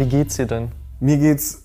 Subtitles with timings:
[0.00, 0.68] Wie geht's dir denn?
[0.98, 1.62] Mir geht's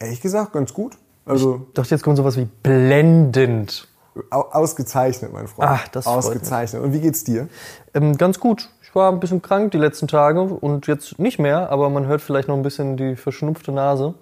[0.00, 0.96] ehrlich gesagt ganz gut.
[1.24, 3.86] Also Ich dachte, jetzt kommt sowas wie blendend.
[4.30, 5.70] au- ausgezeichnet, mein Freund.
[5.70, 6.82] Ach, das Ausgezeichnet.
[6.82, 7.48] Und wie geht's dir?
[7.94, 8.70] Ähm, ganz gut.
[8.82, 12.22] Ich war ein bisschen krank die letzten Tage und jetzt nicht mehr, aber man hört
[12.22, 14.14] vielleicht noch ein bisschen die verschnupfte Nase.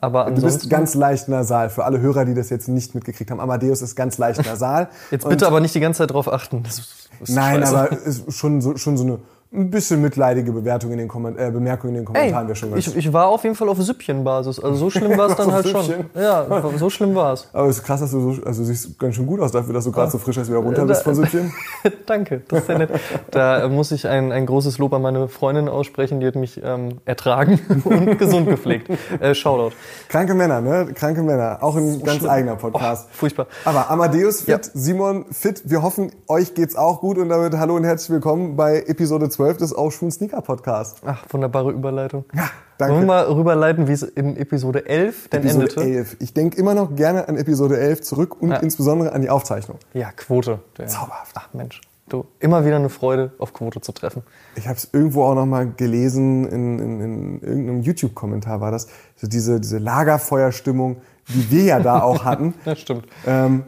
[0.00, 1.70] Aber Du bist ganz leicht nasal.
[1.70, 3.38] Für alle Hörer, die das jetzt nicht mitgekriegt haben.
[3.38, 4.88] Amadeus ist ganz leicht nasal.
[5.12, 6.64] jetzt bitte aber nicht die ganze Zeit drauf achten.
[6.64, 7.78] Das ist, das ist Nein, scheiße.
[7.78, 9.18] aber ist schon so, schon so eine
[9.54, 12.86] ein bisschen mitleidige Bewertung in den Komment äh, Bemerkung in den Kommentaren wäre schon ganz
[12.86, 14.58] ich, ich war auf jeden Fall auf Süppchenbasis.
[14.58, 15.82] Also so schlimm war es dann halt schon.
[15.82, 16.06] Süppchen?
[16.14, 16.46] Ja,
[16.78, 17.48] so schlimm war es.
[17.52, 19.74] Aber es ist krass, dass du so, also du siehst ganz schön gut aus dafür,
[19.74, 21.52] dass du gerade so frisch erst wieder runter Äh, bist von Süppchen.
[22.06, 22.90] Danke, das ist sehr nett.
[23.30, 27.00] Da muss ich ein, ein großes Lob an meine Freundin aussprechen, die hat mich ähm,
[27.04, 28.88] ertragen und gesund gepflegt.
[29.20, 29.74] Äh, Shoutout.
[30.08, 30.88] Kranke Männer, ne?
[30.94, 31.58] Kranke Männer.
[31.60, 32.30] Auch ein ganz schlimm.
[32.30, 33.08] eigener Podcast.
[33.10, 33.48] Oh, furchtbar.
[33.66, 34.60] Aber Amadeus fit, Ja.
[34.72, 35.62] Simon fit.
[35.66, 39.41] Wir hoffen, euch geht's auch gut und damit hallo und herzlich willkommen bei Episode 12
[39.50, 41.02] des Aufschwung Sneaker Podcast.
[41.04, 42.24] Ach, wunderbare Überleitung.
[42.34, 43.06] Ja, Wollen wir danke.
[43.06, 45.82] mal rüberleiten, wie es in Episode 11 denn Episode endete?
[45.82, 46.16] 11.
[46.20, 48.56] Ich denke immer noch gerne an Episode 11 zurück und Ja.
[48.58, 49.78] insbesondere an die Aufzeichnung.
[49.94, 50.60] Ja, Quote.
[50.78, 51.32] Der, Zauberhaft.
[51.36, 54.22] Ach Mensch, du, immer wieder eine Freude, auf Quote zu treffen.
[54.56, 58.86] Ich habe es irgendwo auch noch mal gelesen, in, in, in irgendeinem YouTube-Kommentar war das,
[59.16, 60.96] so diese, diese Lagerfeuerstimmung,
[61.28, 62.54] die wir ja da auch hatten.
[62.64, 63.06] Das stimmt.
[63.26, 63.64] Ähm,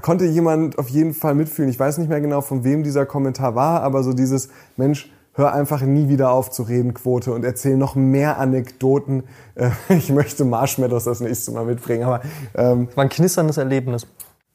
[0.00, 1.70] konnte jemand auf jeden Fall mitfühlen.
[1.70, 5.52] Ich weiß nicht mehr genau, von wem dieser Kommentar war, aber so dieses Mensch, hör
[5.52, 9.24] einfach nie wieder auf zu reden, Quote und erzähl noch mehr Anekdoten.
[9.54, 12.20] Äh, ich möchte Marshmallows das nächste Mal mitbringen, aber
[12.54, 14.06] ähm, War ein knisterndes Erlebnis.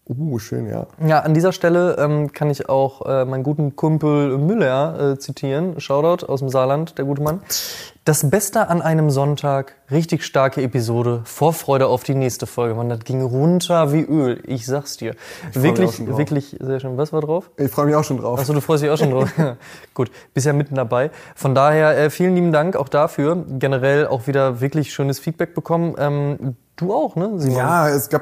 [0.08, 0.88] uh, schön, ja.
[1.06, 5.80] Ja, an dieser Stelle ähm, kann ich auch äh, meinen guten Kumpel Müller äh, zitieren.
[5.80, 7.42] Shoutout aus dem Saarland, der gute Mann.
[8.08, 12.74] Das Beste an einem Sonntag, richtig starke Episode, Vorfreude auf die nächste Folge.
[12.74, 15.12] Man, das ging runter wie Öl, ich sag's dir.
[15.12, 16.96] auch Wirklich, wirklich sehr schön.
[16.96, 17.52] Was war drauf?
[17.58, 18.40] Ich freue mich auch schon drauf.
[18.40, 19.30] Achso, du freust dich auch schon drauf.
[19.94, 21.12] Gut, bist ja mitten dabei.
[21.36, 23.44] Von daher äh, vielen lieben Dank auch dafür.
[23.60, 25.96] Generell auch wieder wirklich schönes Feedback bekommen.
[26.00, 27.58] Ähm, du auch, ne, Simon?
[27.58, 28.22] Ja, es gab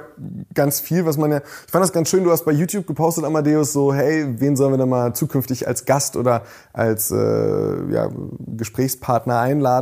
[0.54, 1.42] ganz viel, was man ja.
[1.66, 2.24] Ich fand das ganz schön.
[2.24, 5.86] Du hast bei YouTube gepostet, Amadeus, so, hey, wen sollen wir denn mal zukünftig als
[5.86, 7.16] Gast oder als äh,
[7.92, 8.10] ja,
[8.40, 9.75] Gesprächspartner einladen?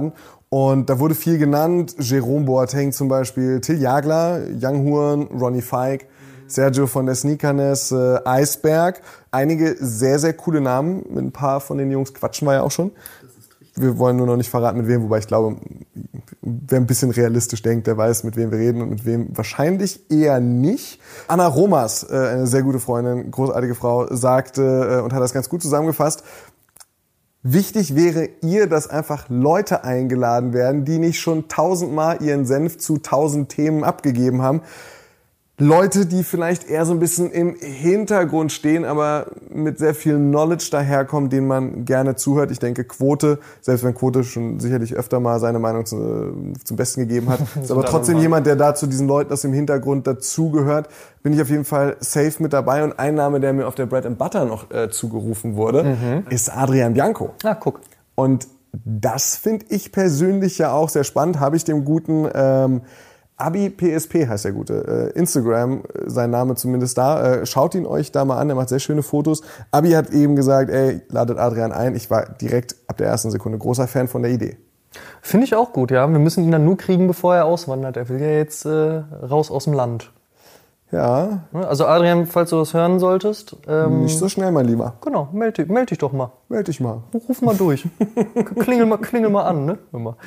[0.49, 1.95] Und da wurde viel genannt.
[1.97, 6.05] Jerome Boateng zum Beispiel, Till Jagler, Young Huren, Ronnie Feig,
[6.47, 9.01] Sergio von der Sneakerness, äh, Eisberg.
[9.31, 11.03] Einige sehr, sehr coole Namen.
[11.09, 12.91] Mit ein paar von den Jungs quatschen wir ja auch schon.
[13.75, 15.57] Wir wollen nur noch nicht verraten, mit wem, wobei ich glaube,
[16.41, 20.11] wer ein bisschen realistisch denkt, der weiß, mit wem wir reden und mit wem wahrscheinlich
[20.11, 20.99] eher nicht.
[21.27, 25.49] Anna Romas, äh, eine sehr gute Freundin, großartige Frau, sagte äh, und hat das ganz
[25.49, 26.23] gut zusammengefasst,
[27.45, 32.99] Wichtig wäre ihr, dass einfach Leute eingeladen werden, die nicht schon tausendmal ihren Senf zu
[32.99, 34.61] tausend Themen abgegeben haben.
[35.59, 40.69] Leute, die vielleicht eher so ein bisschen im Hintergrund stehen, aber mit sehr viel Knowledge
[40.71, 42.49] daherkommen, denen man gerne zuhört.
[42.49, 47.01] Ich denke, Quote, selbst wenn Quote schon sicherlich öfter mal seine Meinung zu, zum Besten
[47.01, 50.89] gegeben hat, ist aber trotzdem jemand, der da zu diesen Leuten aus dem Hintergrund dazugehört,
[51.21, 52.83] bin ich auf jeden Fall safe mit dabei.
[52.83, 56.49] Und ein Name, der mir auf der Bread and Butter noch äh, zugerufen wurde, ist
[56.49, 57.29] Adrian Bianco.
[57.43, 57.81] Ah, guck.
[58.15, 58.47] Und
[58.83, 61.39] das finde ich persönlich ja auch sehr spannend.
[61.39, 62.81] Habe ich dem guten ähm,
[63.38, 67.35] Abi PSP heißt der gute äh, Instagram, äh, sein Name zumindest da.
[67.35, 69.41] Äh, schaut ihn euch da mal an, der macht sehr schöne Fotos.
[69.71, 71.95] Abi hat eben gesagt, ey, ladet Adrian ein.
[71.95, 74.57] Ich war direkt ab der ersten Sekunde großer Fan von der Idee.
[75.21, 76.07] Finde ich auch gut, ja.
[76.07, 77.97] Wir müssen ihn dann nur kriegen, bevor er auswandert.
[77.97, 80.12] Er will ja jetzt äh, raus aus dem Land.
[80.94, 81.68] Ja, Ne?
[81.68, 84.94] Also Adrian, falls du das hören solltest, ähm, nicht so schnell, mein Lieber.
[85.01, 86.31] genau, meld, dich- meld dich doch mal.
[86.50, 87.01] Meld dich mal.
[87.28, 87.88] Ruf mal durch.
[88.60, 89.78] klingel, mal, klingel mal an, ne?
[89.92, 90.18] Immer.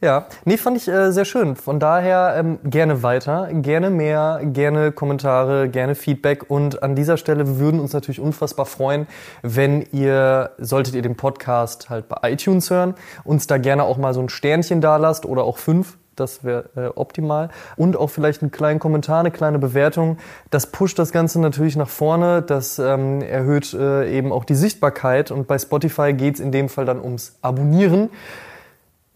[0.00, 1.54] Ja, nee, fand ich äh, sehr schön.
[1.56, 6.50] Von daher ähm, gerne weiter, gerne mehr, gerne Kommentare, gerne Feedback.
[6.50, 9.06] Und an dieser Stelle würden uns natürlich unfassbar freuen,
[9.42, 12.94] wenn ihr, solltet ihr den Podcast halt bei iTunes hören,
[13.24, 15.96] uns da gerne auch mal so ein Sternchen da lasst oder auch fünf.
[16.20, 17.50] Das wäre äh, optimal.
[17.76, 20.18] Und auch vielleicht einen kleinen Kommentar, eine kleine Bewertung.
[20.50, 22.42] Das pusht das Ganze natürlich nach vorne.
[22.42, 25.30] Das ähm, erhöht äh, eben auch die Sichtbarkeit.
[25.30, 28.10] Und bei Spotify geht's in dem Fall dann ums Abonnieren.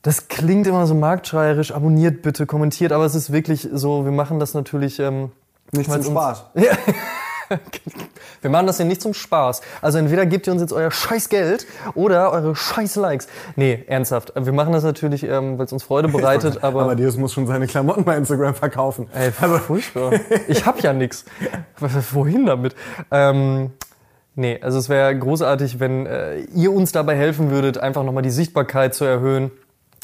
[0.02, 1.72] Das klingt immer so marktschreierisch.
[1.72, 2.92] Abonniert bitte, kommentiert.
[2.92, 4.98] Aber es ist wirklich so, wir machen das natürlich.
[4.98, 5.30] Ähm,
[5.72, 6.44] Nicht zum Spaß.
[6.54, 6.72] Ja.
[8.40, 9.60] Wir machen das hier nicht zum Spaß.
[9.80, 13.28] Also entweder gebt ihr uns jetzt euer scheiß Geld oder eure scheiß Likes.
[13.56, 14.32] Nee, ernsthaft.
[14.36, 16.82] Wir machen das natürlich, ähm, weil es uns Freude bereitet, aber...
[16.82, 19.08] Amadeus muss schon seine Klamotten bei Instagram verkaufen.
[19.14, 20.12] Ey, furchtbar.
[20.48, 21.24] Ich hab ja nix.
[22.12, 22.74] Wohin damit?
[23.10, 23.70] Ähm,
[24.34, 28.30] nee, also es wäre großartig, wenn äh, ihr uns dabei helfen würdet, einfach nochmal die
[28.30, 29.50] Sichtbarkeit zu erhöhen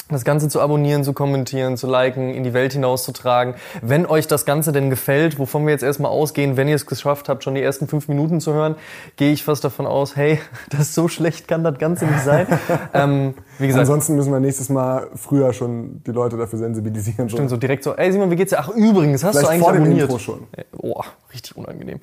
[0.09, 3.53] das Ganze zu abonnieren, zu kommentieren, zu liken, in die Welt hinauszutragen.
[3.81, 7.29] Wenn euch das Ganze denn gefällt, wovon wir jetzt erstmal ausgehen, wenn ihr es geschafft
[7.29, 8.75] habt, schon die ersten fünf Minuten zu hören,
[9.17, 10.39] gehe ich fast davon aus, hey,
[10.69, 12.47] das so schlecht kann das Ganze nicht sein.
[12.93, 17.29] ähm, wie gesagt, Ansonsten müssen wir nächstes Mal früher schon die Leute dafür sensibilisieren.
[17.29, 18.59] Stimmt, so direkt so, ey Simon, wie geht's dir?
[18.59, 20.09] Ach, übrigens, hast Vielleicht du eigentlich vor dem abonniert?
[20.09, 20.47] Intro schon.
[20.77, 21.01] Oh,
[21.31, 21.99] richtig unangenehm.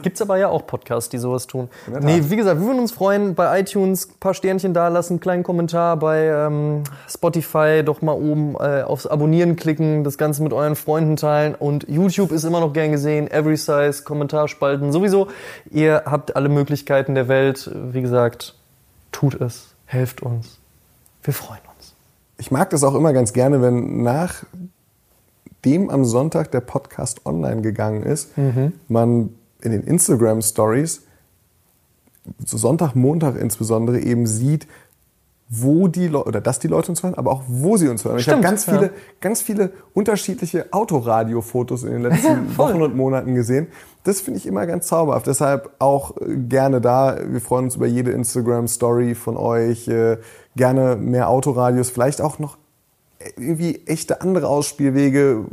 [0.00, 1.68] Gibt's aber ja auch Podcasts, die sowas tun.
[2.00, 5.96] Nee, wie gesagt, wir würden uns freuen, bei iTunes ein paar Sternchen dalassen, kleinen Kommentar,
[5.96, 7.49] bei ähm, Spotify
[7.82, 12.32] doch mal oben äh, aufs Abonnieren klicken, das Ganze mit euren Freunden teilen und YouTube
[12.32, 15.28] ist immer noch gern gesehen, Every Size, Kommentarspalten sowieso.
[15.70, 17.70] Ihr habt alle Möglichkeiten der Welt.
[17.92, 18.56] Wie gesagt,
[19.12, 20.58] tut es, helft uns.
[21.22, 21.94] Wir freuen uns.
[22.38, 24.44] Ich mag das auch immer ganz gerne, wenn nach
[25.64, 28.30] dem am Sonntag der Podcast online gegangen ist,
[28.88, 31.02] man in den Instagram Stories,
[32.44, 34.66] so Sonntag, Montag insbesondere, eben sieht,
[35.52, 38.18] wo die Leute, oder dass die Leute uns hören, aber auch wo sie uns hören.
[38.18, 38.72] ich habe Stimmt, ganz ja.
[38.74, 42.70] viele, ganz viele unterschiedliche Autoradio-Fotos in den letzten voll.
[42.70, 43.66] Wochen und Monaten gesehen.
[44.04, 45.26] Das finde ich immer ganz zauberhaft.
[45.26, 47.18] Deshalb auch äh, gerne da.
[47.28, 49.88] Wir freuen uns über jede Instagram-Story von euch.
[49.88, 50.18] Äh,
[50.56, 52.58] Gerne mehr Autoradios, vielleicht auch noch
[53.36, 55.44] irgendwie echte andere Ausspielwege.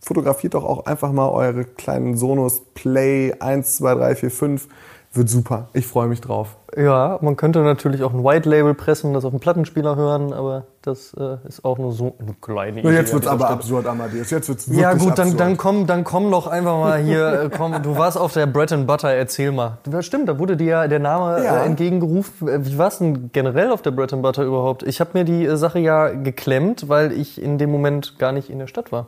[0.00, 4.68] Fotografiert doch auch einfach mal eure kleinen Sonos Play 1, 2, 3, 4, 5.
[5.16, 5.68] Wird super.
[5.72, 6.56] Ich freue mich drauf.
[6.76, 10.32] Ja, man könnte natürlich auch ein White Label pressen und das auf dem Plattenspieler hören,
[10.34, 12.90] aber das äh, ist auch nur so eine kleine Idee.
[12.90, 13.54] Jetzt wird's dieser aber Stelle.
[13.58, 14.30] absurd, Amadeus.
[14.30, 15.40] Jetzt wird's Ja wirklich gut, dann, absurd.
[15.40, 17.42] dann komm, dann komm doch einfach mal hier.
[17.44, 19.78] äh, Komm, du warst auf der Bread and Butter, erzähl mal.
[19.84, 21.62] Das stimmt, da wurde dir ja der Name Ja.
[21.62, 22.46] äh, entgegengerufen.
[22.48, 24.82] Äh, Wie war's denn generell auf der Bread and Butter überhaupt?
[24.82, 28.50] Ich habe mir die äh, Sache ja geklemmt, weil ich in dem Moment gar nicht
[28.50, 29.06] in der Stadt war.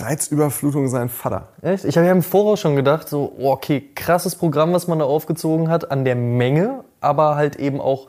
[0.00, 1.48] Reizüberflutung sein Vater.
[1.62, 1.84] Echt?
[1.84, 5.04] Ich habe ja im Voraus schon gedacht, so, oh, okay, krasses Programm, was man da
[5.04, 8.08] aufgezogen hat, an der Menge, aber halt eben auch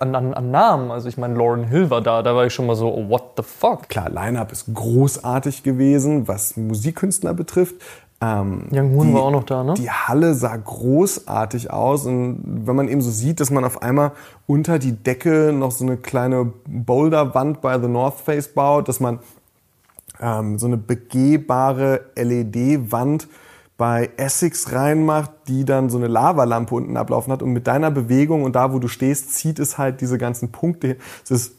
[0.00, 0.90] an, an, an Namen.
[0.90, 3.32] Also ich meine, Lauren Hill war da, da war ich schon mal so, oh, what
[3.36, 3.88] the fuck?
[3.88, 7.76] Klar, Line-Up ist großartig gewesen, was Musikkünstler betrifft.
[8.20, 9.74] Ähm, Young Hoon war auch noch da, ne?
[9.74, 14.10] Die Halle sah großartig aus und wenn man eben so sieht, dass man auf einmal
[14.48, 19.20] unter die Decke noch so eine kleine Boulderwand bei The North Face baut, dass man
[20.20, 23.28] ähm, so eine begehbare LED-Wand
[23.76, 28.42] bei Essex reinmacht, die dann so eine Lavalampe unten ablaufen hat und mit deiner Bewegung
[28.42, 30.96] und da, wo du stehst, zieht es halt diese ganzen Punkte.
[31.24, 31.54] Es ist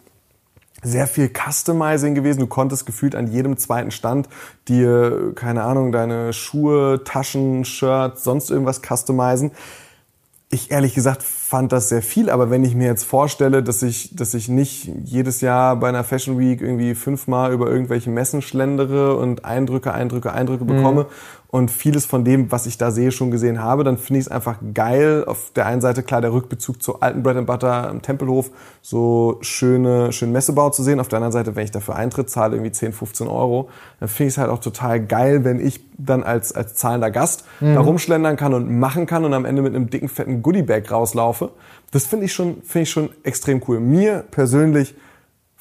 [0.82, 2.40] sehr viel Customizing gewesen.
[2.40, 4.30] Du konntest gefühlt an jedem zweiten Stand
[4.68, 9.52] dir, keine Ahnung, deine Schuhe, Taschen, Shirts, sonst irgendwas customizen.
[10.52, 14.16] Ich ehrlich gesagt fand das sehr viel, aber wenn ich mir jetzt vorstelle, dass ich,
[14.16, 19.16] dass ich nicht jedes Jahr bei einer Fashion Week irgendwie fünfmal über irgendwelche Messen schlendere
[19.16, 21.06] und Eindrücke, Eindrücke, Eindrücke bekomme
[21.52, 24.32] und vieles von dem, was ich da sehe, schon gesehen habe, dann finde ich es
[24.32, 25.24] einfach geil.
[25.26, 28.52] Auf der einen Seite klar der Rückbezug zu alten Bread and Butter im Tempelhof,
[28.84, 31.00] so schöne, schön Messebau zu sehen.
[31.00, 33.70] Auf der anderen Seite, wenn ich dafür Eintritt zahle, irgendwie 10, 15 Euro,
[34.00, 37.46] dann finde ich es halt auch total geil, wenn ich dann als, als zahlender Gast
[37.60, 41.50] da rumschlendern kann und machen kann und am Ende mit einem dicken, fetten Goodiebag rauslaufe.
[41.90, 43.80] Das finde ich schon, finde ich schon extrem cool.
[43.80, 44.94] Mir persönlich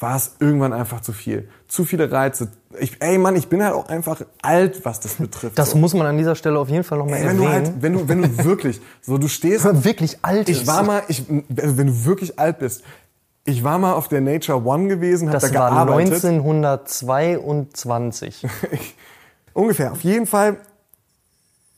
[0.00, 1.48] war es irgendwann einfach zu viel.
[1.66, 2.52] Zu viele Reize.
[2.78, 5.58] Ich, ey Mann, ich bin halt auch einfach alt, was das betrifft.
[5.58, 5.78] Das so.
[5.78, 7.66] muss man an dieser Stelle auf jeden Fall nochmal Ey, wenn du erwähnen.
[7.66, 10.66] halt, wenn du, wenn du wirklich, so du stehst, wirklich alt ich ist.
[10.68, 12.84] war mal, ich, wenn du wirklich alt bist,
[13.44, 16.24] ich war mal auf der Nature One gewesen, hab das da war gearbeitet.
[16.24, 18.46] 1922.
[19.54, 19.92] Ungefähr.
[19.92, 20.58] Auf jeden Fall.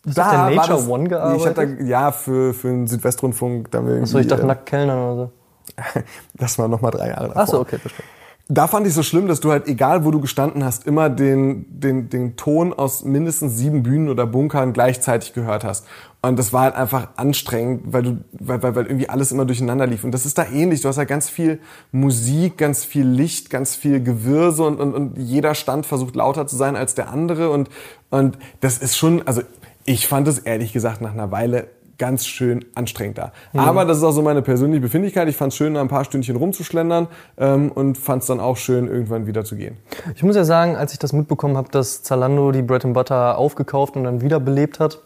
[0.06, 1.12] auf der Nature war das, One Ich
[1.46, 1.88] hab da, gearbeitet?
[1.88, 3.70] ja, für, für den Südwestrundfunk.
[3.70, 5.30] Da Achso, ich dachte irgendwie, nackt Kellnern oder so.
[6.34, 7.42] Das war noch mal drei Jahre davor.
[7.42, 8.04] Achso, okay, verstehe.
[8.52, 11.66] Da fand ich so schlimm, dass du halt, egal wo du gestanden hast, immer den,
[11.68, 15.86] den, den Ton aus mindestens sieben Bühnen oder Bunkern gleichzeitig gehört hast.
[16.20, 19.86] Und das war halt einfach anstrengend, weil du, weil, weil, weil irgendwie alles immer durcheinander
[19.86, 20.02] lief.
[20.02, 20.80] Und das ist da ähnlich.
[20.80, 21.60] Du hast halt ganz viel
[21.92, 26.56] Musik, ganz viel Licht, ganz viel Gewürse und, und, und jeder Stand versucht lauter zu
[26.56, 27.50] sein als der andere.
[27.50, 27.70] Und,
[28.10, 29.42] und das ist schon, also
[29.84, 31.68] ich fand es ehrlich gesagt nach einer Weile
[32.00, 33.32] ganz schön anstrengend da.
[33.52, 35.28] Aber das ist auch so meine persönliche Befindlichkeit.
[35.28, 38.56] Ich fand es schön, da ein paar Stündchen rumzuschlendern ähm, und fand es dann auch
[38.56, 39.76] schön, irgendwann wieder zu gehen.
[40.16, 43.36] Ich muss ja sagen, als ich das mitbekommen habe, dass Zalando die Bread and Butter
[43.36, 45.00] aufgekauft und dann wiederbelebt hat,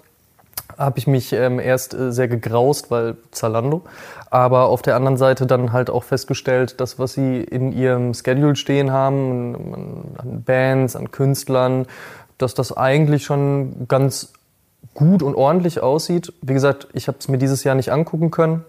[0.78, 3.82] habe ich mich ähm, erst äh, sehr gegraust, weil Zalando.
[4.30, 8.54] Aber auf der anderen Seite dann halt auch festgestellt, dass was sie in ihrem Schedule
[8.54, 11.86] stehen haben, an Bands, an Künstlern,
[12.38, 14.32] dass das eigentlich schon ganz
[14.94, 16.32] gut und ordentlich aussieht.
[16.42, 18.64] Wie gesagt, ich habe es mir dieses Jahr nicht angucken können.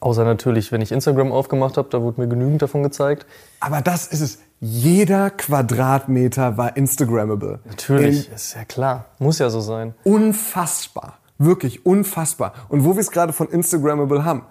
[0.00, 3.26] Außer natürlich, wenn ich Instagram aufgemacht habe, da wurde mir genügend davon gezeigt.
[3.60, 4.38] Aber das ist es.
[4.60, 7.60] Jeder Quadratmeter war Instagrammable.
[7.64, 9.06] Natürlich, ist ja klar.
[9.18, 9.94] Muss ja so sein.
[10.04, 11.18] Unfassbar.
[11.38, 12.54] Wirklich unfassbar.
[12.68, 14.42] Und wo wir es gerade von Instagrammable haben,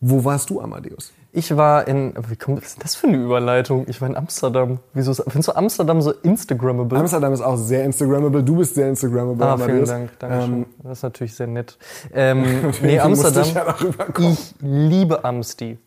[0.00, 1.12] wo warst du, Amadeus?
[1.32, 3.84] Ich war in, wie kommt was ist das für eine Überleitung?
[3.88, 4.80] Ich war in Amsterdam.
[4.94, 6.98] Wieso ist- findest du Amsterdam so Instagrammable?
[6.98, 8.42] Amsterdam ist auch sehr Instagrammable.
[8.42, 9.84] Du bist sehr Instagrammable, Ah, vielen.
[9.84, 10.52] Dank, Dankeschön.
[10.54, 11.78] Ähm, das ist natürlich sehr nett.
[12.12, 12.44] Ähm,
[12.82, 13.42] nee, Amsterdam.
[13.44, 13.74] ich ja.
[14.18, 15.78] Ich liebe Amsti.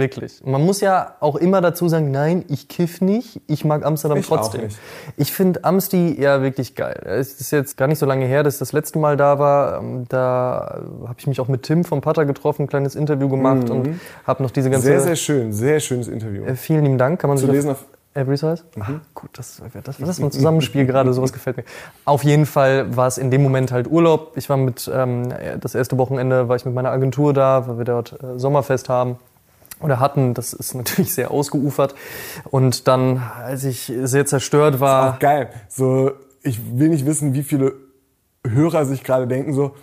[0.00, 0.42] Wirklich.
[0.44, 4.30] Man muss ja auch immer dazu sagen, nein, ich kiff nicht, ich mag Amsterdam Ich
[4.32, 4.62] auch trotzdem.
[4.64, 4.78] nicht.
[5.16, 7.00] Ich finde Amsti ja wirklich geil.
[7.04, 9.78] Es ist jetzt gar nicht so lange her, dass ich das letzte Mal da war.
[9.80, 13.70] Ähm, Da habe ich mich auch mit Tim vom Pater getroffen, ein kleines Interview gemacht
[13.70, 14.88] und habe noch diese ganze...
[14.88, 14.92] Mhm.
[14.92, 15.52] Sehr, sehr schön.
[15.52, 16.44] Sehr schönes Interview.
[16.44, 17.20] Äh, vielen lieben Dank.
[17.20, 18.64] Kann man Zu sich lesen auf Every Size?
[18.80, 21.64] Ah, gut, das, das, das ist ein Zusammenspiel gerade, sowas gefällt mir.
[22.04, 24.32] Auf jeden Fall war es in dem Moment halt Urlaub.
[24.36, 25.28] Ich war mit, ähm,
[25.60, 29.16] das erste Wochenende war ich mit meiner Agentur da, weil wir dort äh, Sommerfest haben
[29.80, 30.34] oder hatten.
[30.34, 31.94] Das ist natürlich sehr ausgeufert.
[32.50, 35.50] Und dann, als ich sehr zerstört war, Auch geil.
[35.68, 37.74] So, ich will nicht wissen, wie viele
[38.46, 39.74] Hörer sich gerade denken so,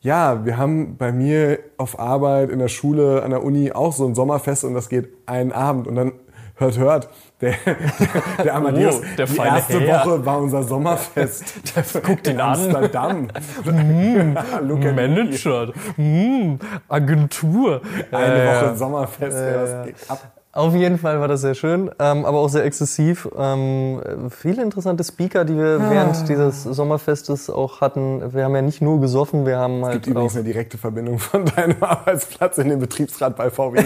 [0.00, 4.06] ja, wir haben bei mir auf Arbeit, in der Schule, an der Uni auch so
[4.06, 6.12] ein Sommerfest und das geht einen Abend und dann
[6.54, 7.08] hört, hört,
[7.40, 10.06] der, der, der Amadeus, Oh, der die erste Herr.
[10.06, 11.44] Woche war unser Sommerfest
[12.02, 12.52] guckt in ihn an.
[12.54, 13.28] Amsterdam.
[13.64, 14.92] Look at me.
[14.92, 17.82] Manager, hm, Agentur.
[18.10, 20.32] Eine Äh, Woche Sommerfest, ey, das geht ab.
[20.52, 23.28] Auf jeden Fall war das sehr schön, ähm, aber auch sehr exzessiv.
[23.38, 24.00] Ähm,
[24.30, 28.32] viele interessante Speaker, die wir während dieses Sommerfestes auch hatten.
[28.32, 30.78] Wir haben ja nicht nur gesoffen, wir haben Es halt gibt übrigens auch, eine direkte
[30.78, 33.84] Verbindung von deinem Arbeitsplatz in den Betriebsrat bei VW.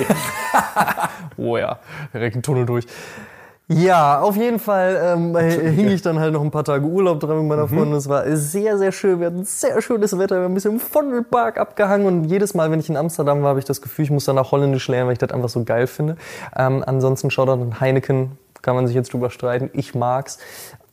[1.39, 1.81] oh ja,
[2.15, 2.87] direkt einen Tunnel durch.
[3.73, 5.37] Ja, auf jeden Fall ähm,
[5.77, 7.93] hing ich dann halt noch ein paar Tage Urlaub dran mit meiner Freundin.
[7.93, 9.21] Es war sehr, sehr schön.
[9.21, 10.39] Wir hatten sehr schönes Wetter.
[10.39, 12.05] Wir haben ein bisschen im Vondelpark abgehangen.
[12.05, 14.51] Und jedes Mal, wenn ich in Amsterdam war, habe ich das Gefühl, ich muss danach
[14.51, 16.17] Holländisch lernen, weil ich das einfach so geil finde.
[16.57, 18.33] Ähm, ansonsten Shoutout an Heineken.
[18.61, 19.71] Kann man sich jetzt drüber streiten.
[19.73, 20.39] Ich mag's.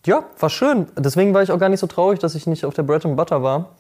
[0.05, 0.86] Ja, war schön.
[0.96, 3.17] Deswegen war ich auch gar nicht so traurig, dass ich nicht auf der Bread and
[3.17, 3.72] Butter war.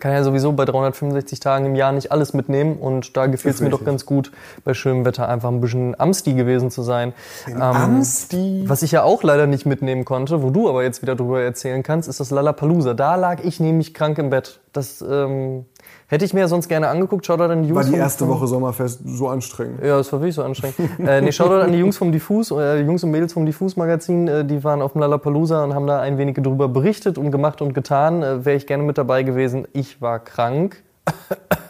[0.00, 3.60] Kann ja sowieso bei 365 Tagen im Jahr nicht alles mitnehmen und da gefiel es
[3.60, 4.32] mir doch ganz gut,
[4.64, 7.12] bei schönem Wetter einfach ein bisschen Amsti gewesen zu sein.
[7.46, 8.64] Ähm, Amsti.
[8.66, 11.82] Was ich ja auch leider nicht mitnehmen konnte, wo du aber jetzt wieder drüber erzählen
[11.82, 12.94] kannst, ist das Lollapalooza.
[12.94, 14.60] Da lag ich nämlich krank im Bett.
[14.72, 15.66] Das ähm,
[16.12, 17.24] hätte ich mir ja sonst gerne angeguckt.
[17.24, 19.80] Shoutout an die Jungs War die erste Woche Sommerfest so anstrengend?
[19.82, 20.76] ja, das war wirklich so anstrengend.
[20.98, 24.44] äh, nee, Shoutout an die Jungs vom Diffus, äh, Jungs und Mädels vom Diffus-Magazin, äh,
[24.44, 27.72] die waren auf dem Lollapalooza und haben da ein wenig darüber berichtet und gemacht und
[27.72, 28.22] getan.
[28.22, 29.66] Äh, Wäre ich gerne mit dabei gewesen.
[29.72, 30.82] Ich war krank.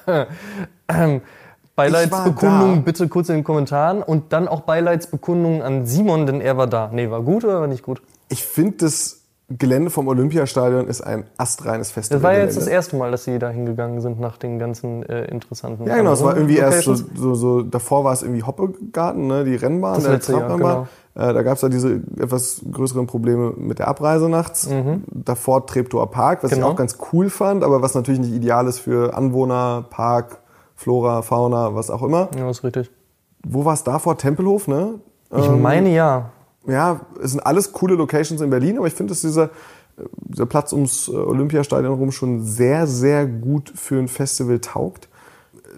[1.76, 2.80] Beileidsbekundung da.
[2.84, 6.90] bitte kurz in den Kommentaren und dann auch Beileidsbekundungen an Simon, denn er war da.
[6.92, 8.02] Nee, war gut oder war nicht gut?
[8.28, 9.21] Ich finde, das
[9.58, 12.20] Gelände vom Olympiastadion ist ein astreines Festival.
[12.20, 15.24] Das war jetzt das erste Mal, dass sie da hingegangen sind nach den ganzen äh,
[15.26, 19.26] interessanten Ja, genau, es war irgendwie erst so, so, so, davor war es irgendwie Hoppegarten,
[19.26, 20.88] ne, die Rennbahn, Das der letzte Jahr, Trabrennbahn.
[21.14, 24.68] Äh, da gab es ja diese etwas größeren Probleme mit der Abreise nachts.
[25.10, 26.54] Davor Treptower Park, was Mhm.
[26.56, 26.66] Genau.
[26.68, 30.38] ich auch ganz cool fand, aber was natürlich nicht ideal ist für Anwohner, Park,
[30.74, 32.28] Flora, Fauna, was auch immer.
[32.36, 32.90] Ja, ist richtig.
[33.44, 34.16] Wo war es davor?
[34.16, 34.94] Tempelhof, ne?
[35.36, 36.30] Ich meine ja.
[36.66, 39.50] Ja, es sind alles coole Locations in Berlin, aber ich finde, dass dieser,
[40.28, 45.08] dieser Platz ums äh, Olympiastadion rum schon sehr, sehr gut für ein Festival taugt.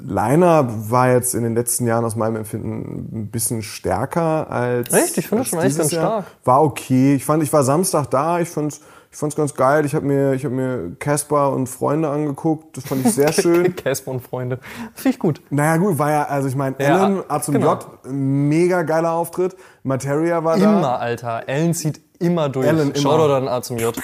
[0.05, 4.93] Leiner war jetzt in den letzten Jahren aus meinem Empfinden ein bisschen stärker als.
[4.93, 5.19] Echt?
[5.19, 6.27] Ich finde das schon echt ganz stark.
[6.45, 7.15] War okay.
[7.15, 8.41] Ich fand, ich war Samstag da.
[8.41, 8.81] Ich fand's,
[9.15, 9.87] ich fand's ganz geil.
[9.87, 12.77] Ich habe mir, ich habe mir Casper und Freunde angeguckt.
[12.77, 13.77] Das fand ich sehr schön.
[13.77, 14.59] Casper und Freunde.
[14.93, 15.41] Finde ich gut.
[15.51, 17.75] Naja gut, war ja, also ich meine, Ja, Ellen, A zum genau.
[17.75, 19.55] J, mega geiler Auftritt.
[19.85, 20.79] Materia war da.
[20.79, 21.45] Immer, Alter.
[21.47, 22.67] Ellen zieht immer durch.
[22.67, 22.97] Ellen immer.
[22.97, 23.95] Shoutout an A zum J.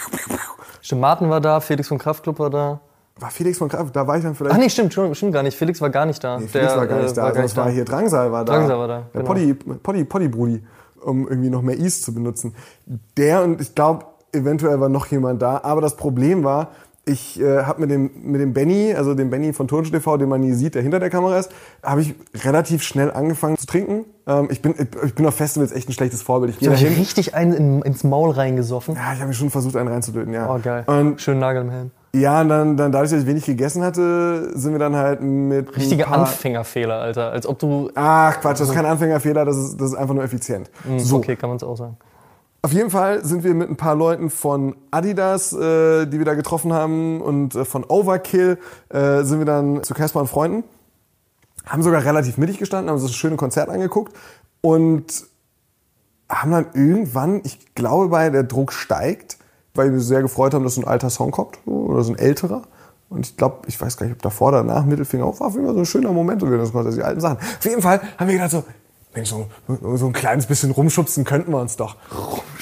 [0.81, 2.81] Stimmt, Martin war da, Felix vom Kraftclub war da.
[3.19, 4.55] War Felix von Kraft, da war ich dann vielleicht.
[4.55, 5.59] Ach nee, stimmt, stimmt, gar nicht.
[5.59, 6.39] Felix war gar nicht da.
[6.39, 7.25] Nee, Felix war gar äh, nicht da.
[7.25, 8.53] Also das war hier Drangsal war da.
[8.55, 9.25] Drangsal war da, Der genau.
[9.25, 10.65] Poddy, Poddy, Poddy Brudi,
[11.03, 12.55] um irgendwie noch mehr Ease zu benutzen.
[13.17, 15.61] Der und ich glaube, eventuell war noch jemand da.
[15.63, 16.69] Aber das Problem war,
[17.07, 20.29] ich äh, habe mit dem, mit dem Benny, also dem Benny von Turnschuh TV, den
[20.29, 21.51] man nie sieht, der hinter der Kamera ist,
[21.83, 24.05] habe ich relativ schnell angefangen zu trinken.
[24.27, 26.53] Ähm, ich, bin, ich bin auf Festivals echt ein schlechtes Vorbild.
[26.53, 26.95] Ich gehe dahin.
[26.95, 28.95] richtig einen in, ins Maul reingesoffen.
[28.95, 30.55] Ja, ich habe mir schon versucht, einen reinzudrücken, ja.
[30.55, 30.85] Oh, geil.
[30.87, 31.91] Und Schön Nagel im Helm.
[32.15, 35.75] ja, und dann, dann dadurch, dass ich wenig gegessen hatte, sind wir dann halt mit
[35.77, 37.33] Richtige Anfängerfehler, Alter.
[37.33, 37.91] Als ob du.
[37.95, 40.71] Ach Quatsch, das ist kein Anfängerfehler, das ist, das ist einfach nur effizient.
[40.99, 41.97] So, Okay, kann man es auch sagen.
[42.63, 46.35] Auf jeden Fall sind wir mit ein paar Leuten von Adidas, äh, die wir da
[46.35, 48.59] getroffen haben, und äh, von Overkill
[48.91, 50.65] äh, sind wir dann zu Casper und Freunden.
[51.65, 54.15] Haben sogar relativ mittig gestanden, haben uns das schöne Konzert angeguckt
[54.61, 55.25] und
[56.29, 59.39] haben dann irgendwann, ich glaube, bei der Druck steigt,
[59.75, 62.63] weil wir sehr gefreut haben, dass so ein alter Song kommt oder so ein älterer,
[63.09, 65.55] Und ich glaube, ich weiß gar nicht, ob davor oder nach Mittelfinger auch war auf
[65.55, 67.39] jeden Fall so ein schöner Moment während des Konzerts, die alten Sachen.
[67.39, 68.65] Auf jeden Fall haben wir gedacht so,
[69.15, 69.49] Mensch, so,
[69.97, 71.97] so ein kleines bisschen rumschubsen könnten wir uns doch.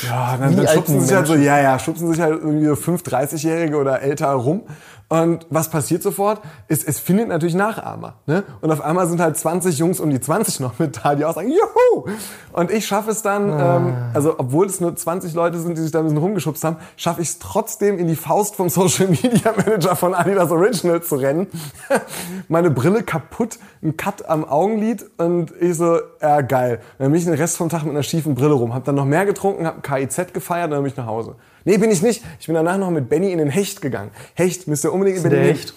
[0.07, 3.03] Ja, dann, dann schubsen sich halt so, ja, ja, schubsen sich halt irgendwie so 5,
[3.03, 4.63] 30-Jährige oder älter rum.
[5.11, 6.43] Und was passiert sofort?
[6.69, 8.17] Ist, es findet natürlich Nachahmer.
[8.27, 8.45] Ne?
[8.61, 11.35] Und auf einmal sind halt 20 Jungs um die 20 noch mit da, die auch
[11.35, 12.05] sagen, juhu!
[12.53, 15.93] Und ich schaffe es dann, ähm, also obwohl es nur 20 Leute sind, die sich
[15.93, 19.55] da ein bisschen rumgeschubst haben, schaffe ich es trotzdem in die Faust vom Social Media
[19.57, 21.47] Manager von Adidas Original zu rennen.
[22.49, 26.81] Meine Brille kaputt, ein Cut am Augenlid und ich so, ja geil.
[26.99, 29.07] Dann bin ich den Rest vom Tag mit einer schiefen Brille rum, hab dann noch
[29.07, 31.37] mehr getrunken, hab KIZ gefeiert und dann bin ich nach Hause.
[31.65, 32.23] Nee, bin ich nicht.
[32.41, 34.11] Ich bin danach noch mit Benny in den Hecht gegangen.
[34.35, 35.75] Hecht, müsst ihr unbedingt in Berlin- Hecht?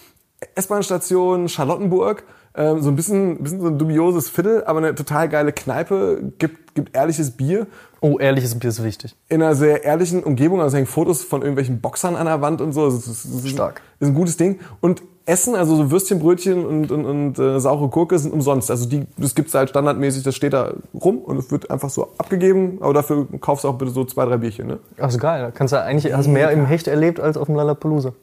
[0.56, 2.24] S-Bahn-Station Charlottenburg.
[2.54, 6.76] Ähm, so ein bisschen, bisschen so ein dubioses Viertel, aber eine total geile Kneipe, gibt,
[6.76, 7.68] gibt ehrliches Bier
[8.02, 9.16] Oh, ehrliches Bier ist wichtig.
[9.30, 10.60] in einer sehr ehrlichen Umgebung.
[10.60, 12.86] Also hängen Fotos von irgendwelchen Boxern an der Wand und so.
[12.90, 13.82] Das ist, das ist, Stark.
[14.00, 14.60] Ist ein gutes Ding.
[14.82, 15.02] Und
[15.32, 18.70] Essen, also so Würstchenbrötchen und, und, und äh, saure Gurke sind umsonst.
[18.70, 22.10] Also die, das gibt's halt standardmäßig, das steht da rum und es wird einfach so
[22.18, 22.80] abgegeben.
[22.82, 24.68] Aber dafür kaufst du auch bitte so zwei, drei Bierchen.
[24.68, 24.80] Ne?
[24.98, 28.14] Also geil, da kannst du eigentlich hast mehr im Hecht erlebt als auf dem Lollapalooza.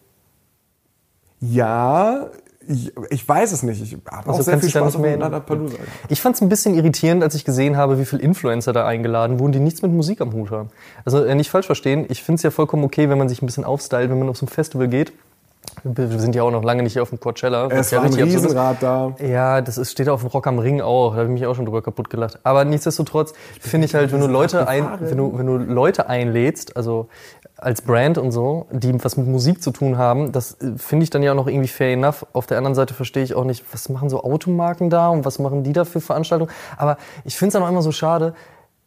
[1.41, 2.27] Ja,
[2.69, 3.81] ich, ich weiß es nicht.
[3.81, 5.03] Ich habe auch Also sehr kannst viel Spaß auf?
[5.03, 5.77] Lollapalooza.
[6.11, 9.39] Ich fand es ein bisschen irritierend, als ich gesehen habe, wie viele Influencer da eingeladen
[9.39, 10.69] wurden, die nichts mit Musik am Hut haben.
[11.07, 13.47] Also äh, nicht falsch verstehen, ich finde es ja vollkommen okay, wenn man sich ein
[13.47, 15.13] bisschen aufstylt, wenn man auf so ein Festival geht.
[15.85, 17.69] Wir sind ja auch noch lange nicht hier auf dem Coachella.
[17.69, 18.45] Es ja war ein absurd ist.
[18.45, 19.15] Riesenrad da.
[19.21, 21.11] Ja, das ist, steht auf dem Rock am Ring auch.
[21.11, 22.39] Da habe ich mich auch schon drüber kaputt gelacht.
[22.43, 26.77] Aber nichtsdestotrotz finde ich halt, wenn du Leute ein, wenn du, wenn du Leute einlädst,
[26.77, 27.09] also
[27.57, 31.11] als Brand und so, die was mit Musik zu tun haben, das äh, finde ich
[31.11, 32.25] dann ja auch noch irgendwie fair enough.
[32.33, 35.39] Auf der anderen Seite verstehe ich auch nicht, was machen so Automarken da und was
[35.39, 36.51] machen die da für Veranstaltungen.
[36.77, 38.35] Aber ich finde es dann auch immer so schade.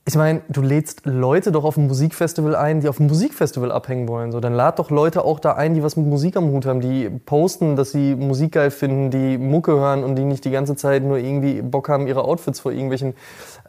[0.04, 4.08] Ich meine, du lädst Leute doch auf ein Musikfestival ein, die auf einem Musikfestival abhängen
[4.08, 4.32] wollen.
[4.32, 6.82] So, dann lad doch Leute auch da ein, die was mit Musik am Hut haben,
[6.82, 10.76] die posten, dass sie Musik geil finden, die Mucke hören und die nicht die ganze
[10.76, 13.14] Zeit nur irgendwie Bock haben, ihre Outfits vor irgendwelchen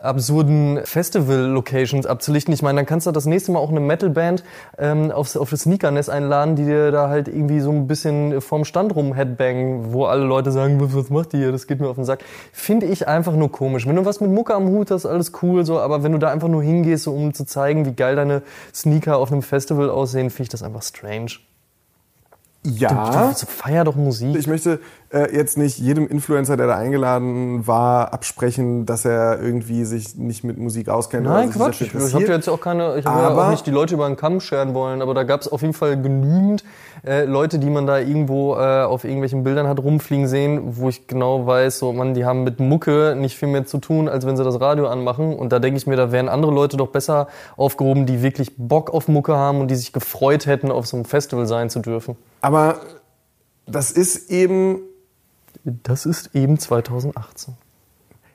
[0.00, 2.54] absurden Festival-Locations abzulichten.
[2.54, 4.42] Ich meine, dann kannst du das nächste Mal auch eine Metalband
[4.78, 8.64] ähm, aufs, auf das Sneakernest einladen, die dir da halt irgendwie so ein bisschen vorm
[8.64, 11.88] Stand rum headbangen, wo alle Leute sagen, was, was macht die hier, das geht mir
[11.88, 12.24] auf den Sack.
[12.52, 13.86] Finde ich einfach nur komisch.
[13.86, 16.30] Wenn du was mit Mucke am Hut hast, alles cool, so, aber wenn du da
[16.30, 18.42] einfach nur hingehst, so, um zu zeigen, wie geil deine
[18.74, 21.32] Sneaker auf einem Festival aussehen, finde ich das einfach strange.
[22.64, 23.32] Ja.
[23.34, 24.36] So, feier doch Musik.
[24.36, 24.78] Ich möchte
[25.12, 30.44] äh, jetzt nicht jedem Influencer, der da eingeladen war, absprechen, dass er irgendwie sich nicht
[30.44, 31.26] mit Musik auskennt.
[31.26, 31.80] Nein, Quatsch.
[31.80, 34.16] Ich, ich habe jetzt auch keine, ich habe ja auch nicht die Leute über den
[34.16, 36.62] Kamm scheren wollen, aber da gab es auf jeden Fall genügend
[37.04, 41.08] äh, Leute, die man da irgendwo äh, auf irgendwelchen Bildern hat rumfliegen sehen, wo ich
[41.08, 44.36] genau weiß, so man, die haben mit Mucke nicht viel mehr zu tun, als wenn
[44.36, 45.34] sie das Radio anmachen.
[45.34, 48.90] Und da denke ich mir, da wären andere Leute doch besser aufgehoben, die wirklich Bock
[48.94, 52.16] auf Mucke haben und die sich gefreut hätten, auf so einem Festival sein zu dürfen.
[52.40, 52.80] Aber
[53.66, 54.80] das ist eben,
[55.64, 57.54] Das ist eben 2018.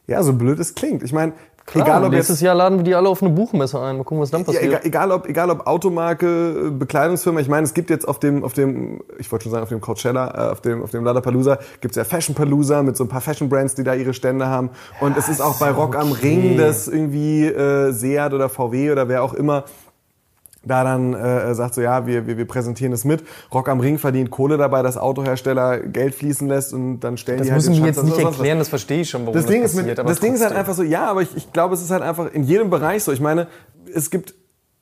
[0.08, 1.04] ja, so blöd es klingt.
[1.04, 1.34] Ich meine,
[1.68, 3.98] Klar, egal ob nächstes jetzt Jahr laden wir die alle auf eine Buchmesse ein.
[3.98, 4.64] Mal gucken, was dann Ja, passiert.
[4.64, 8.46] egal, egal, ob, egal ob Automarke, äh, Bekleidungsfirma, ich meine, es gibt jetzt auf dem,
[8.46, 11.60] auf dem, ich wollte schon sagen, auf dem Coachella, äh, auf dem, auf dem Lollapalooza,
[11.82, 14.70] gibt's ja Fashion Palooza mit so ein paar Fashion Brands, die da ihre Stände haben.
[15.02, 19.10] Und es ist auch bei Rock am Ring, dass irgendwie äh, Seat oder VW oder
[19.10, 19.66] wer auch immer
[20.68, 23.24] da dann äh, sagt so, ja, wir, wir, wir präsentieren es mit.
[23.54, 27.48] Rock am Ring verdient Kohle dabei, dass Autohersteller Geld fließen lässt und dann stellen das
[27.48, 29.46] die halt müssen den die Schatz jetzt nicht erklären, das verstehe ich schon, warum Das
[29.46, 29.88] Ding, ist, passiert.
[29.88, 30.60] mit, aber das Ding ist halt trotzdem.
[30.60, 33.12] einfach so, ja, aber ich, ich glaube, es ist halt einfach in jedem Bereich so.
[33.12, 33.48] Ich meine,
[33.94, 34.34] es gibt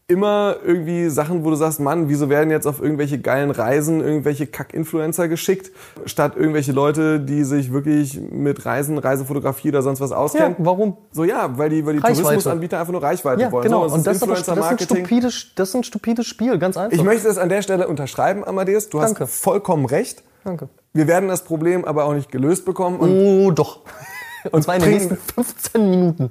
[0.08, 4.46] immer irgendwie Sachen, wo du sagst, Mann, wieso werden jetzt auf irgendwelche geilen Reisen irgendwelche
[4.46, 5.72] Kack-Influencer geschickt,
[6.06, 10.56] statt irgendwelche Leute, die sich wirklich mit Reisen, Reisefotografie oder sonst was Ja, auskennen.
[10.60, 10.98] warum?
[11.12, 12.22] So ja, weil die, weil die Reichweite.
[12.22, 13.64] Tourismusanbieter einfach nur Reichweite Ja, wollen.
[13.64, 13.88] genau.
[13.88, 16.78] So, Und das ist, aber, das, ist ein stupides, das ist ein stupides Spiel, ganz
[16.78, 16.96] einfach.
[16.96, 18.90] Ich möchte es an der Stelle unterschreiben, Amadeus.
[18.90, 19.22] Du Danke.
[19.24, 20.24] hast vollkommen recht.
[20.44, 20.70] Danke.
[20.94, 23.00] Wir werden das Problem aber auch nicht gelöst bekommen.
[23.00, 23.80] Und Oh, doch.
[24.52, 26.30] Und zwar in den nächsten 15 Minuten.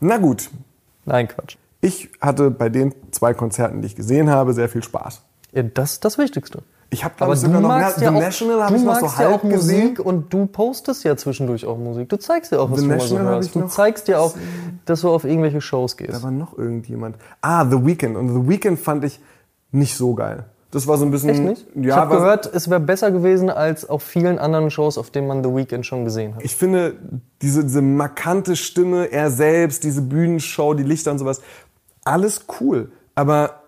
[0.00, 0.50] na gut,
[1.06, 1.56] Nein, Quatsch.
[1.86, 5.22] Ich hatte bei den zwei Konzerten, die ich gesehen habe, sehr viel Spaß.
[5.52, 6.62] Ja, das ist das Wichtigste.
[6.90, 9.06] Ich habe, Aber glaube ich, sogar noch The ja auch, National habe ich noch so
[9.06, 9.98] ja halb Musik gesehen.
[9.98, 12.08] und du postest ja zwischendurch auch Musik.
[12.08, 13.48] Du zeigst ja auch, was The du mal so National hörst.
[13.56, 14.34] ich Du zeigst ja auch,
[14.84, 16.12] dass du auf irgendwelche Shows gehst.
[16.14, 17.16] Da war noch irgendjemand.
[17.40, 18.16] Ah, The Weeknd.
[18.16, 19.18] Und The Weeknd fand ich
[19.72, 20.44] nicht so geil.
[20.70, 21.30] Das war so ein bisschen.
[21.30, 21.66] Echt nicht?
[21.74, 25.10] ich Ja, habe war- gehört, es wäre besser gewesen als auf vielen anderen Shows, auf
[25.10, 26.44] denen man The Weeknd schon gesehen hat.
[26.44, 26.94] Ich finde,
[27.42, 31.40] diese, diese markante Stimme, er selbst, diese Bühnenshow, die Lichter und sowas,
[32.06, 32.92] alles cool.
[33.14, 33.62] Aber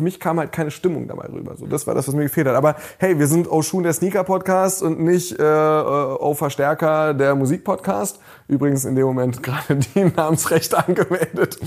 [0.00, 1.58] für mich kam halt keine Stimmung dabei rüber.
[1.58, 2.54] So, das war das, was mir gefehlt hat.
[2.54, 8.18] Aber hey, wir sind Oshun der Sneaker-Podcast und nicht äh, O Verstärker der Musik-Podcast.
[8.48, 11.58] Übrigens in dem Moment gerade die Namensrechte angemeldet.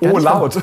[0.00, 0.58] oh, laut.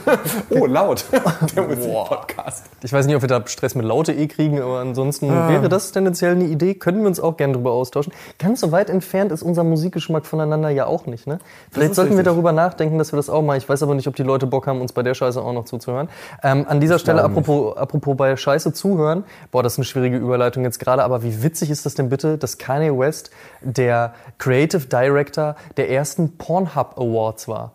[0.49, 1.05] oh, laut.
[1.55, 2.65] Der Musik-Podcast.
[2.83, 5.91] Ich weiß nicht, ob wir da Stress mit Laute eh kriegen, aber ansonsten wäre das
[5.91, 6.73] tendenziell eine Idee.
[6.73, 8.11] Können wir uns auch gerne drüber austauschen.
[8.39, 11.27] Ganz so weit entfernt ist unser Musikgeschmack voneinander ja auch nicht.
[11.27, 11.39] Ne?
[11.71, 12.33] Vielleicht sollten wir richtig.
[12.33, 13.57] darüber nachdenken, dass wir das auch machen.
[13.57, 15.65] Ich weiß aber nicht, ob die Leute Bock haben, uns bei der Scheiße auch noch
[15.65, 16.09] zuzuhören.
[16.43, 20.63] Ähm, an dieser Stelle, apropos, apropos bei Scheiße zuhören, boah, das ist eine schwierige Überleitung
[20.63, 23.29] jetzt gerade, aber wie witzig ist das denn bitte, dass Kanye West
[23.61, 27.73] der Creative Director der ersten Pornhub Awards war?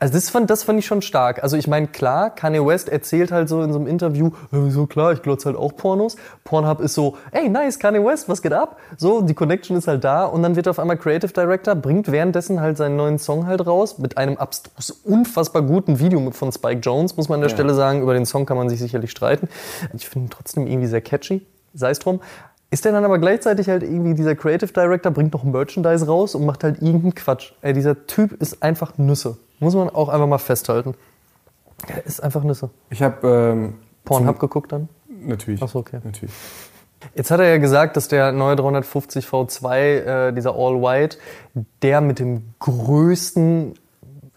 [0.00, 1.42] Also das fand, das fand ich schon stark.
[1.42, 4.86] Also ich meine, klar, Kanye West erzählt halt so in so einem Interview, "Ja, wieso
[4.86, 6.16] klar, ich glotze halt auch Pornos.
[6.42, 8.78] Pornhub ist so, ey, nice, Kanye West, was geht ab?
[8.96, 12.10] So, die Connection ist halt da und dann wird er auf einmal Creative Director, bringt
[12.10, 16.80] währenddessen halt seinen neuen Song halt raus mit einem abstrus unfassbar guten Video von Spike
[16.80, 17.56] Jones, muss man an der Ja.
[17.56, 18.00] Stelle sagen.
[18.00, 19.48] Über den Song kann man sich sicherlich streiten.
[19.92, 22.20] Ich finde ihn trotzdem irgendwie sehr catchy, sei es drum.
[22.70, 26.46] Ist der dann aber gleichzeitig halt irgendwie dieser Creative Director, bringt noch Merchandise raus und
[26.46, 27.52] macht halt irgendeinen Quatsch.
[27.62, 29.38] Ey, dieser Typ ist einfach Nüsse.
[29.58, 30.94] Muss man auch einfach mal festhalten.
[31.88, 32.70] Er ist einfach Nüsse.
[32.90, 34.88] Ich habe ähm, Pornhub geguckt dann?
[35.26, 35.62] natürlich.
[35.62, 36.00] Ach so, okay.
[36.04, 36.34] Natürlich.
[37.14, 39.78] Jetzt hat er ja gesagt, dass der neue 350 V2,
[40.28, 41.16] äh, dieser All White,
[41.82, 43.74] der mit dem größten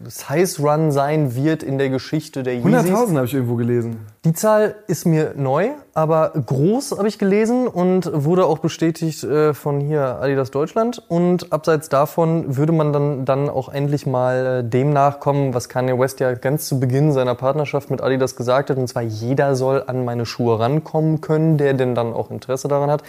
[0.07, 2.91] Size Run sein wird in der Geschichte der Yeezys.
[2.91, 3.97] 100.000 habe ich irgendwo gelesen.
[4.25, 9.53] Die Zahl ist mir neu, aber groß habe ich gelesen und wurde auch bestätigt äh,
[9.53, 11.03] von hier Adidas Deutschland.
[11.09, 15.99] Und abseits davon würde man dann, dann auch endlich mal äh, dem nachkommen, was Kanye
[15.99, 18.77] West ja ganz zu Beginn seiner Partnerschaft mit Adidas gesagt hat.
[18.77, 22.89] Und zwar jeder soll an meine Schuhe rankommen können, der denn dann auch Interesse daran
[22.89, 23.03] hat.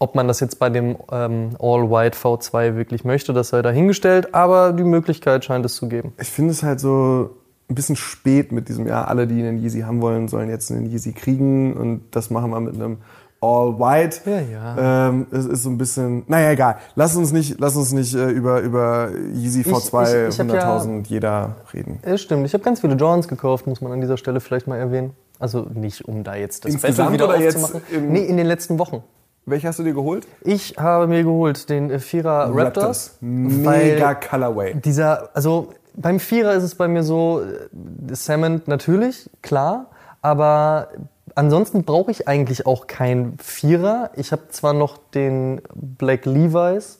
[0.00, 4.72] Ob man das jetzt bei dem ähm, All-White V2 wirklich möchte, das sei dahingestellt, aber
[4.72, 6.12] die Möglichkeit scheint es zu geben.
[6.20, 7.30] Ich finde es halt so
[7.68, 10.86] ein bisschen spät mit diesem, ja, alle, die einen Yeezy haben wollen, sollen jetzt einen
[10.86, 12.98] Yeezy kriegen und das machen wir mit einem
[13.40, 14.20] All White.
[14.24, 15.08] Ja, ja.
[15.08, 16.76] Ähm, es ist so ein bisschen, naja, egal.
[16.96, 20.78] Lass uns nicht, lass uns nicht äh, über, über Yeezy V2 ich- ich hab ja-
[20.78, 21.98] 100.000 jeder reden.
[22.06, 22.46] Ja, stimmt.
[22.46, 25.10] Ich habe ganz viele Jordans gekauft, muss man an dieser Stelle vielleicht mal erwähnen.
[25.40, 27.74] Also nicht, um da jetzt das Insgesamt Battle wieder oder jetzt
[28.08, 29.02] nee, in den letzten Wochen.
[29.50, 30.26] Welche hast du dir geholt?
[30.42, 33.16] Ich habe mir geholt den äh, Vierer Raptors.
[33.20, 34.74] Mega Colorway.
[34.74, 39.86] dieser, also beim Vierer ist es bei mir so, äh, Cement natürlich, klar,
[40.22, 40.88] aber
[41.34, 44.10] ansonsten brauche ich eigentlich auch keinen Vierer.
[44.16, 46.98] Ich habe zwar noch den Black Levi's,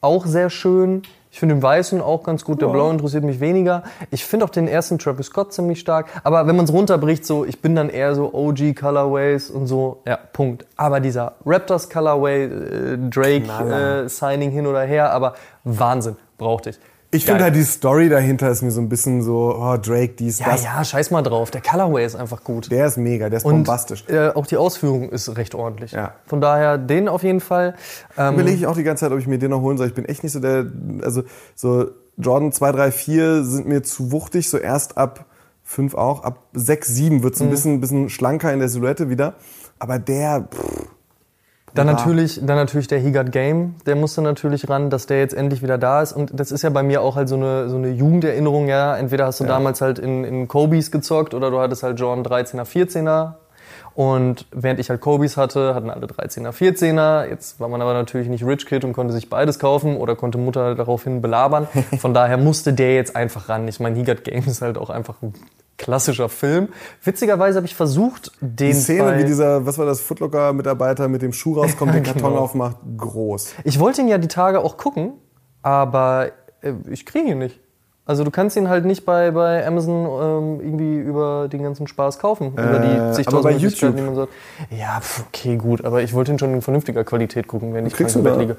[0.00, 1.02] auch sehr schön.
[1.32, 3.84] Ich finde den weißen auch ganz gut, der blaue interessiert mich weniger.
[4.10, 6.08] Ich finde auch den ersten Travis Scott ziemlich stark.
[6.24, 10.02] Aber wenn man es runterbricht, so, ich bin dann eher so OG Colorways und so,
[10.06, 10.66] ja, Punkt.
[10.76, 15.32] Aber dieser Raptors Colorway, äh, Drake äh, Signing hin oder her, aber
[15.64, 16.78] Wahnsinn, brauchte ich.
[17.14, 20.38] Ich finde halt die Story dahinter ist mir so ein bisschen so, oh, Drake, dies,
[20.38, 20.64] Ja, das.
[20.64, 21.50] ja, scheiß mal drauf.
[21.50, 22.70] Der Colorway ist einfach gut.
[22.70, 24.04] Der ist mega, der ist und bombastisch.
[24.08, 25.92] äh, auch die Ausführung ist recht ordentlich.
[25.92, 26.14] Ja.
[26.26, 27.74] Von daher den auf jeden Fall.
[28.16, 29.88] Ähm, Überlege ich auch die ganze Zeit, ob ich mir den noch holen soll.
[29.88, 30.66] Ich bin echt nicht so der,
[31.02, 31.22] also
[31.54, 35.26] so Jordan 2, 3, 4 sind mir zu wuchtig, so erst ab
[35.64, 37.46] 5 auch, ab 6, 7 wird's Mhm.
[37.46, 39.34] ein bisschen, bisschen schlanker in der Silhouette wieder.
[39.78, 40.86] Aber der, pff,
[41.74, 41.94] Dann Ja.
[41.94, 45.62] natürlich, dann natürlich der He Got Game, der musste natürlich ran, dass der jetzt endlich
[45.62, 46.12] wieder da ist.
[46.12, 48.96] Und das ist ja bei mir auch halt so eine, so eine Jugenderinnerung, ja.
[48.96, 52.64] Entweder hast du damals halt in, in Kobe's gezockt oder du hattest halt Jordan 13er,
[52.64, 53.34] 14er.
[53.94, 57.28] Und während ich halt Kobe's hatte, hatten alle 13er, 14er.
[57.28, 60.38] Jetzt war man aber natürlich nicht Rich Kid und konnte sich beides kaufen oder konnte
[60.38, 61.68] Mutter daraufhin belabern.
[61.98, 63.68] Von daher musste der jetzt einfach ran.
[63.68, 65.34] Ich meine, He Got Game ist halt auch einfach ein
[65.82, 66.68] klassischer Film.
[67.02, 71.32] Witzigerweise habe ich versucht, den die Szene, wie dieser, was war das, Footlocker-Mitarbeiter mit dem
[71.32, 72.38] Schuh rauskommt, den Karton Genau.
[72.42, 73.54] aufmacht, groß.
[73.64, 75.12] Ich wollte ihn ja die Tage auch gucken,
[75.62, 76.28] aber
[76.62, 77.58] äh, ich kriege ihn nicht.
[78.04, 82.18] Also du kannst ihn halt nicht bei, bei Amazon ähm, irgendwie über den ganzen Spaß
[82.18, 82.48] kaufen.
[82.52, 83.94] über die Äh, zigtausend aber bei YouTube.
[83.96, 84.32] die man sagt.
[84.70, 85.84] Ja, pf, okay, gut.
[85.84, 88.56] Aber ich wollte ihn schon in vernünftiger Qualität gucken, wenn ich Kriegst im Bett liege.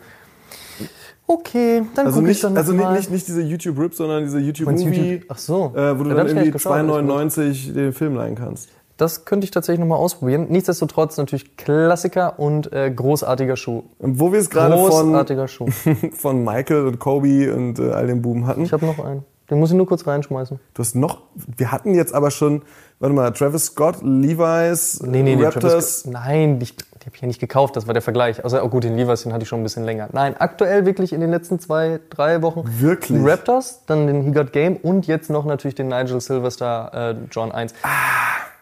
[1.26, 4.38] Okay, dann Also gucke ich nicht, dann also nicht, nicht, nicht diese YouTube-Rip, sondern diese
[4.38, 5.26] Meinst du YouTube-Movie, YouTube?
[5.30, 5.72] Ach so.
[5.76, 7.10] äh, wo du Ja, da dann ich gar irgendwie nicht geschaut, ehrlich gesagt.
[7.10, 8.70] 2,99 den Film leihen kannst.
[8.98, 10.48] Das könnte ich tatsächlich nochmal ausprobieren.
[10.50, 13.84] Nichtsdestotrotz natürlich Klassiker und äh, großartiger Schuh.
[13.98, 15.68] Und wo wir es gerade von, Großartiger Schuh.
[16.14, 18.64] von Michael und Kobe und äh, all den Buben hatten.
[18.64, 19.24] Ich habe noch einen.
[19.50, 20.60] Den muss ich nur kurz reinschmeißen.
[20.74, 22.62] Du hast noch, wir hatten jetzt aber schon,
[23.00, 25.72] warte mal, Travis Scott, Levi's, Nee, nee, nee, Raptors.
[25.72, 26.68] Travis, nein, die,
[27.04, 28.44] die habe ich ja nicht gekauft, das war der Vergleich.
[28.44, 30.08] Also oh gut, den Levi's, den hatte ich schon ein bisschen länger.
[30.13, 33.18] Nein, aktuell wirklich in den letzten zwei, drei Wochen Wirklich?
[33.20, 37.16] den Raptors, dann den He Got Game und jetzt noch natürlich den Nigel Silverstar äh,
[37.32, 37.74] John 1.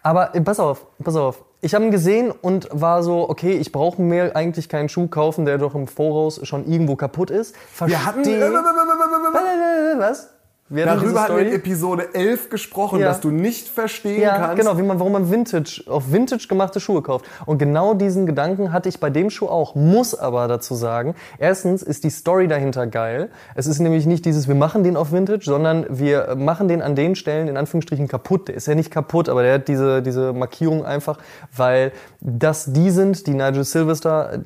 [0.04, 1.44] Aber äh, pass auf, pass auf.
[1.64, 5.46] Ich habe ihn gesehen und war so, okay, ich brauche mir eigentlich keinen Schuh kaufen,
[5.46, 7.56] der doch im Voraus schon irgendwo kaputt ist.
[7.86, 10.34] Wir hatten, Verstehe- äh, Was?
[10.74, 11.54] Wir Darüber hatten wir in.
[11.54, 13.08] Episode 11 gesprochen, Ja.
[13.10, 14.56] dass du nicht verstehen Ja, kannst.
[14.58, 17.26] genau, wie man, warum man Vintage, auf Vintage gemachte Schuhe kauft.
[17.46, 19.76] Und genau diesen Gedanken hatte ich bei dem Schuh auch.
[19.76, 23.30] Muss aber dazu sagen, erstens ist die Story dahinter geil.
[23.54, 26.96] Es ist nämlich nicht dieses, wir machen den auf Vintage, sondern wir machen den an
[26.96, 28.48] den Stellen in Anführungsstrichen kaputt.
[28.48, 31.18] Der ist ja nicht kaputt, aber der hat diese, diese Markierung einfach,
[31.54, 34.40] weil das die sind, die Nigel Silvester,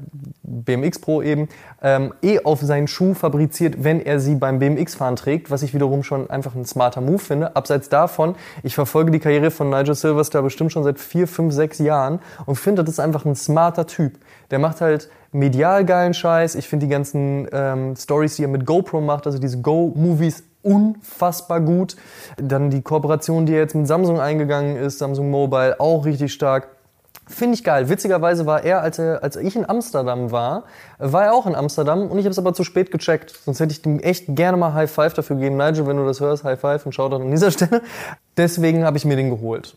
[0.44, 1.50] BMX Pro eben,
[1.82, 6.02] ähm, eh auf seinen Schuh fabriziert, wenn er sie beim BMX-Fahren trägt, was ich wiederum
[6.02, 7.56] schon einfach ein smarter Move finde.
[7.56, 11.80] Abseits davon, ich verfolge die Karriere von Nigel Silvester bestimmt schon seit vier, fünf, sechs
[11.80, 14.14] Jahren und finde, das ist einfach ein smarter Typ.
[14.52, 16.56] Der macht halt medial geilen Scheiß.
[16.56, 21.62] Ich finde die ganzen ähm, Stories, die er mit GoPro macht, also diese Go-Movies, unfassbar
[21.62, 21.96] gut.
[22.38, 26.70] Dann die Kooperation, die er jetzt mit Samsung eingegangen ist, Samsung Mobile, auch richtig stark.
[27.28, 27.90] Finde ich geil.
[27.90, 30.64] Witzigerweise war er, als, er, als ich in Amsterdam war,
[31.00, 33.32] war er auch in Amsterdam und ich habe es aber zu spät gecheckt.
[33.46, 35.58] Sonst hätte ich ihm echt gerne mal High Five dafür gegeben.
[35.58, 37.82] Nigel, wenn du das hörst, High Five und Shoutout an dieser Stelle.
[38.38, 39.76] Deswegen habe ich mir den geholt.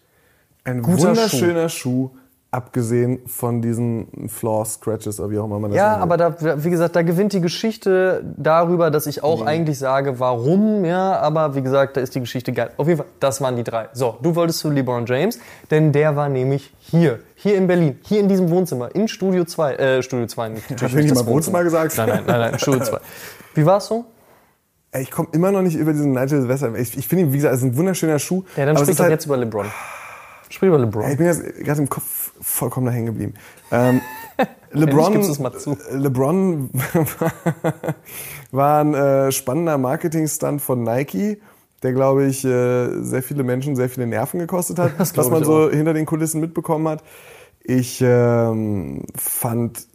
[0.65, 2.11] Ein Guter wunderschöner Schuh.
[2.51, 6.03] abgesehen von diesen Flaw-Scratches oder wie auch immer man das Ja, nennt.
[6.03, 10.85] aber da, wie gesagt, da gewinnt die Geschichte darüber, dass ich auch eigentlich sage, warum,
[10.85, 12.71] ja, aber wie gesagt, da ist die Geschichte geil.
[12.77, 13.89] Auf jeden Fall, das waren die drei.
[13.93, 15.39] So, du wolltest zu LeBron James,
[15.71, 19.75] denn der war nämlich hier, hier in Berlin, hier in diesem Wohnzimmer, in Studio 2,
[19.75, 21.97] äh, Studio 2, nicht, natürlich Hast du nicht das mal Wohnzimmer gesagt?
[21.97, 22.99] Nein, nein, nein, nein, Studio 2.
[23.55, 24.07] Wie war's so?
[24.91, 26.75] Ey, Ich komme immer noch nicht über diesen Nigel Silvester.
[26.75, 28.43] Ich, ich finde ihn, wie gesagt, es ist ein wunderschöner Schuh.
[28.57, 29.67] Ja, dann sprich doch halt, jetzt über LeBron.
[30.49, 31.05] Sprich über LeBron.
[31.05, 33.35] Ey, Ich bin jetzt gerade im Kopf vollkommen da hängen geblieben.
[33.71, 34.01] Ähm,
[34.73, 35.79] LeBron, mal zu.
[35.93, 36.71] LeBron
[38.51, 41.41] war ein äh, spannender Marketing-Stunt von Nike,
[41.83, 45.71] der, glaube ich, äh, sehr viele Menschen sehr viele Nerven gekostet hat, was man so
[45.71, 47.03] hinter den Kulissen mitbekommen hat.
[47.63, 49.87] Ich ähm, fand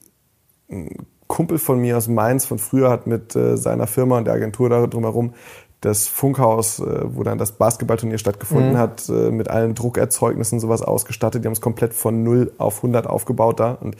[0.69, 4.35] ein Kumpel von mir aus Mainz von früher hat mit äh, seiner Firma und der
[4.35, 5.33] Agentur da drumherum
[5.81, 11.43] das Funkhaus, äh, wo dann das Basketballturnier stattgefunden hat, äh, mit allen Druckerzeugnissen sowas ausgestattet.
[11.43, 13.73] Die haben es komplett von 0 auf 100 aufgebaut da.
[13.73, 13.97] Und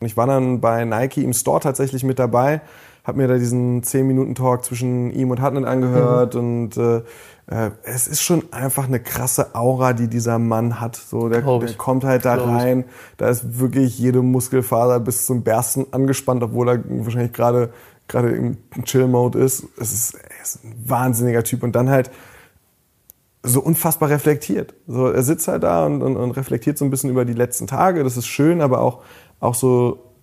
[0.00, 2.60] ich war dann bei Nike im Store tatsächlich mit dabei,
[3.04, 7.02] habe mir da diesen 10-Minuten-Talk zwischen ihm und Hartnett angehört und äh,
[7.46, 10.96] äh, es ist schon einfach eine krasse Aura, die dieser Mann hat.
[10.96, 12.84] So, der, der kommt halt da rein,
[13.18, 17.70] da ist wirklich jede Muskelfaser bis zum Bersten angespannt, obwohl er wahrscheinlich gerade
[18.08, 19.64] gerade im Chill-Mode ist.
[19.78, 22.10] Es ist, er ist ein wahnsinniger Typ und dann halt
[23.42, 24.74] so unfassbar reflektiert.
[24.86, 27.66] So, er sitzt halt da und, und, und reflektiert so ein bisschen über die letzten
[27.66, 28.02] Tage.
[28.02, 29.02] Das ist schön, aber auch,
[29.40, 30.13] auch so,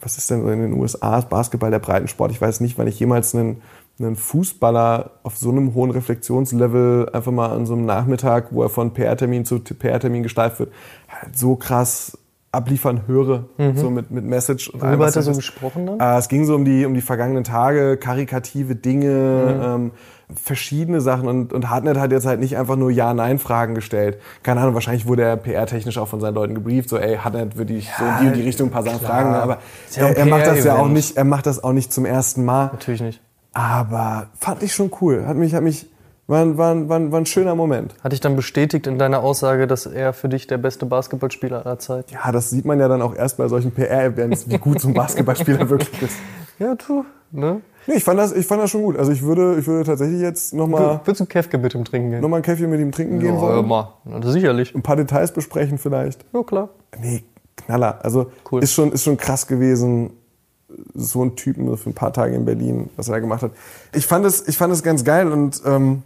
[0.00, 2.30] was ist denn so in den USA Basketball der Breitensport?
[2.30, 3.62] Ich weiß nicht, wann ich jemals einen,
[3.98, 8.68] einen Fußballer auf so einem hohen Reflexionslevel einfach mal an so einem Nachmittag, wo er
[8.68, 10.72] von PR-Termin zu PR-Termin geschleift wird,
[11.08, 12.18] halt so krass
[12.52, 13.44] abliefern höre,
[13.76, 14.70] so mit, mit Message.
[14.70, 16.00] Und Worüber was hat er so gesprochen dann?
[16.00, 19.92] Äh, es ging so um die, um die vergangenen Tage, karikative Dinge, ähm,
[20.34, 24.18] verschiedene Sachen und, und Hartnett hat jetzt halt nicht einfach nur Ja-Nein-Fragen gestellt.
[24.42, 27.72] Keine Ahnung, wahrscheinlich wurde er PR-technisch auch von seinen Leuten gebrieft, so ey, Hartnett würde
[27.74, 29.58] ich so in die und die Richtung ein paar Sachen fragen, aber
[29.96, 32.44] ja er, er macht das ja auch nicht, er macht das auch nicht zum ersten
[32.44, 32.66] Mal.
[32.72, 33.20] Natürlich nicht.
[33.52, 35.24] Aber fand ich schon cool.
[35.26, 35.88] Hat mich, hat mich,
[36.28, 37.94] war, ein- war, war, war ein schöner Moment.
[38.04, 41.78] Hat dich dann bestätigt in deiner Aussage, dass er für dich der beste Basketballspieler aller
[41.80, 44.86] Zeiten Ja, das sieht man ja dann auch erst bei solchen PR-Events, wie gut so
[44.88, 46.16] ein Basketballspieler wirklich ist.
[46.60, 47.60] Ja, du, ne?
[47.90, 48.96] Nee, ich fand das, ich fand das schon gut.
[48.96, 52.20] Also ich würde, ich würde tatsächlich jetzt nochmal Würdest du Kefke mit ihm trinken gehen?
[52.20, 53.66] noch mal einen Kaffee mit ihm trinken gehen Ja, wollen.
[53.66, 53.94] mal.
[54.04, 54.72] Na, sicherlich.
[54.76, 56.24] Ein paar Details besprechen vielleicht.
[56.32, 56.68] Ja, klar.
[57.00, 57.24] Nee,
[57.56, 57.98] Knaller.
[58.04, 58.62] Also Cool.
[58.62, 60.10] ist, schon, ist schon krass gewesen,
[60.94, 63.50] so einen Typen für ein paar Tage in Berlin, was er da gemacht hat.
[63.92, 66.02] Ich fand es, ich fand es ganz geil und ähm,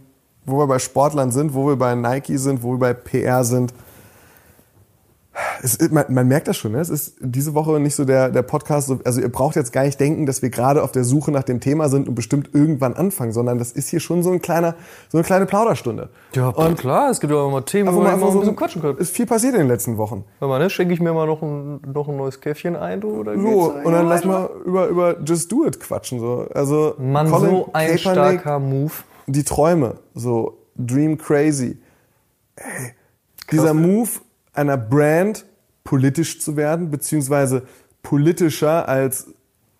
[0.47, 3.75] wo wir bei Sportlern sind, wo wir bei Nike sind, wo wir bei PR sind,
[5.65, 6.79] es, ist- man, man merkt das schon, ne?
[6.79, 9.83] es ist diese Woche nicht so der, der Podcast, so- also ihr braucht jetzt gar
[9.83, 12.93] nicht denken, dass wir gerade auf der Suche nach dem Thema sind und bestimmt irgendwann
[12.93, 14.75] anfangen, sondern das ist hier schon so ein kleiner,
[15.09, 16.09] so eine kleine Plauderstunde.
[16.33, 18.55] Ja, und klar, es gibt ja auch mal Themen, wo man einfach so ein bisschen
[18.55, 18.97] quatschen können.
[18.99, 20.23] Ist viel passiert in den letzten Wochen.
[20.39, 23.09] Hör mal, ne, schenke ich mir mal noch ein, noch ein neues Käffchen ein, du,
[23.19, 26.19] oder So, und dann lass mal über, über Just Do It quatschen.
[26.19, 26.47] So.
[26.53, 27.99] Also Mann, Colin so ein Kaepernick,
[28.41, 28.91] starker Move.
[29.27, 31.77] Die Träume, so Dream Crazy.
[32.55, 32.93] Ey,
[33.51, 34.09] dieser Move
[34.53, 35.45] einer Brand
[35.85, 37.63] politisch zu werden, beziehungsweise
[38.03, 39.27] politischer als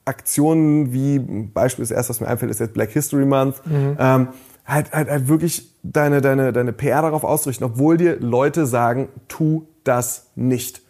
[0.05, 3.61] Aktionen wie, Beispiel das erste, was mir einfällt, ist jetzt Black History Month,
[3.99, 4.29] ähm,
[4.65, 9.67] halt, halt, halt wirklich deine, deine, deine PR darauf auszurichten, obwohl dir Leute sagen, tu
[9.83, 10.81] das nicht.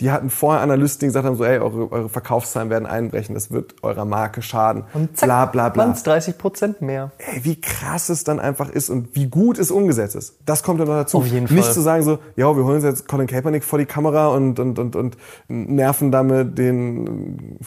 [0.00, 3.50] Die hatten vorher Analysten, die gesagt haben, so, ey, eure, eure Verkaufszahlen werden einbrechen, das
[3.50, 5.84] wird eurer Marke schaden, Und zack, bla bla bla.
[5.84, 7.10] waren's 30 Prozent mehr.
[7.18, 10.36] Ey, wie krass es dann einfach ist und wie gut es umgesetzt ist.
[10.46, 11.18] Das kommt dann noch dazu.
[11.18, 11.74] Auf jeden Nicht Fall.
[11.74, 14.78] zu sagen so, ja, wir holen uns jetzt Colin Kaepernick vor die Kamera und, und,
[14.78, 15.16] und, und
[15.48, 17.58] nerven damit den,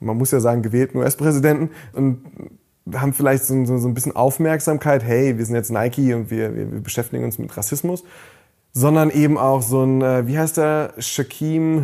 [0.00, 2.24] man muss ja sagen, gewählten US-Präsidenten und
[2.94, 6.54] haben vielleicht so, so, so ein bisschen Aufmerksamkeit, hey, wir sind jetzt Nike und wir,
[6.54, 8.04] wir, wir beschäftigen uns mit Rassismus,
[8.76, 11.82] sondern eben auch so ein, äh, wie heißt der, Shaquem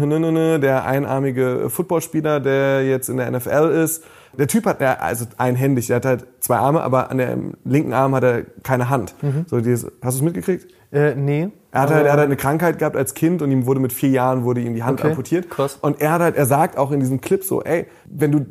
[0.61, 4.05] der einarmige Footballspieler, der jetzt in der NFL ist.
[4.37, 7.95] Der Typ hat, der, also einhändig, der hat halt zwei Arme, aber an dem linken
[7.95, 9.15] Arm hat er keine Hand.
[9.23, 9.47] Mhm.
[9.47, 10.67] So dieses, hast du es mitgekriegt?
[10.93, 11.49] Äh, nee.
[11.71, 13.95] Er hat, halt, er hat halt eine Krankheit gehabt als Kind und ihm wurde mit
[13.95, 15.49] vier Jahren wurde ihm die Hand Okay, amputiert.
[15.49, 15.79] krass.
[15.81, 18.47] Und er hat halt, er sagt auch in diesem Clip so, ey, wenn du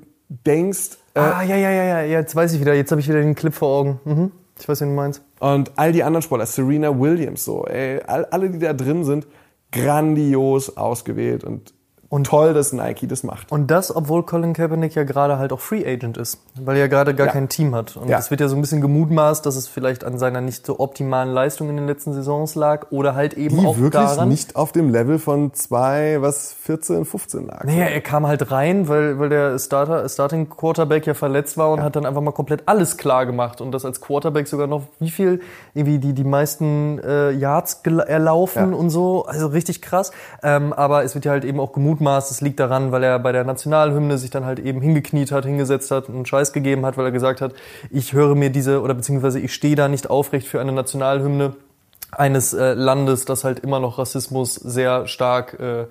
[0.47, 2.73] denkst, äh, ah, ja, ja, ja, ja, jetzt weiß ich wieder.
[2.73, 3.99] Jetzt habe ich wieder den Clip vor Augen.
[4.05, 4.31] Mhm.
[4.61, 5.23] Ich weiß, wen du meinst.
[5.39, 9.27] Und all die anderen Sportler, Serena Williams, so, ey, all, alle, die da drin sind,
[9.71, 11.73] grandios ausgewählt und,
[12.11, 13.51] Und- toll, dass Nike das macht.
[13.51, 16.87] Und das, obwohl Colin Kaepernick ja gerade halt auch Free Agent ist, weil er ja
[16.87, 17.33] gerade gar Ja.
[17.33, 17.95] kein Team hat.
[17.97, 18.19] Und Ja.
[18.19, 21.29] es wird ja so ein bisschen gemutmaßt, dass es vielleicht an seiner nicht so optimalen
[21.33, 24.27] Leistung in den letzten Saisons lag oder halt eben Die auch wirklich daran.
[24.27, 27.63] nicht auf dem Level von zwei, was 14, 15 lag.
[27.63, 31.81] Naja, er kam halt rein, weil, weil der Starter, Starting Quarterback ja verletzt war und
[31.81, 35.11] hat dann einfach mal komplett alles klar gemacht und das als Quarterback sogar noch wie
[35.11, 35.39] viel
[35.73, 38.77] irgendwie die die meisten äh, Yards erlaufen Ja.
[38.77, 40.11] und so, also richtig krass.
[40.43, 42.00] Ähm, aber es wird ja halt eben auch gemutmaßt,
[42.31, 45.91] es liegt daran, weil er bei der Nationalhymne sich dann halt eben hingekniet hat, hingesetzt
[45.91, 47.53] hat und einen Scheiß gegeben hat, weil er gesagt hat,
[47.89, 51.53] ich höre mir diese oder beziehungsweise ich stehe da nicht aufrecht für eine Nationalhymne
[52.11, 55.85] eines äh, Landes, das halt immer noch Rassismus sehr stark äh,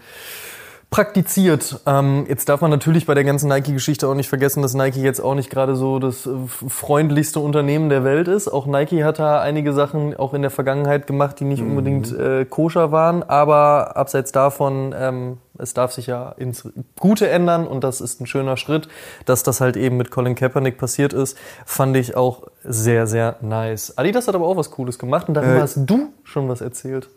[0.90, 1.80] praktiziert.
[1.86, 5.20] Ähm, jetzt darf man natürlich bei der ganzen Nike-Geschichte auch nicht vergessen, dass Nike jetzt
[5.20, 6.30] auch nicht gerade so das äh,
[6.68, 8.48] freundlichste Unternehmen der Welt ist.
[8.48, 12.44] Auch Nike hat da einige Sachen auch in der Vergangenheit gemacht, die nicht unbedingt äh,
[12.44, 13.22] koscher waren.
[13.22, 18.26] Aber abseits davon, ähm, es darf sich ja ins Gute ändern und das ist ein
[18.26, 18.88] schöner Schritt.
[19.26, 23.96] Dass das halt eben mit Colin Kaepernick passiert ist, fand ich auch sehr, sehr nice.
[23.96, 27.10] Adidas hat aber auch was Cooles gemacht und darüber Äh, hast du schon was erzählt.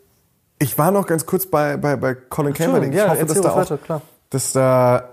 [0.58, 2.90] Ich war noch ganz kurz bei, bei, bei Colin Kaepernick.
[2.90, 5.08] Ich ja, hoffe, dass da, auch, weiter, dass da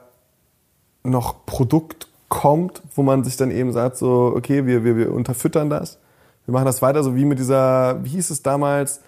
[1.04, 5.70] noch Produkt kommt, wo man sich dann eben sagt, so, okay, wir, wir, wir unterfüttern
[5.70, 6.00] das.
[6.46, 9.02] Wir machen das weiter, so wie mit dieser, wie hieß es damals,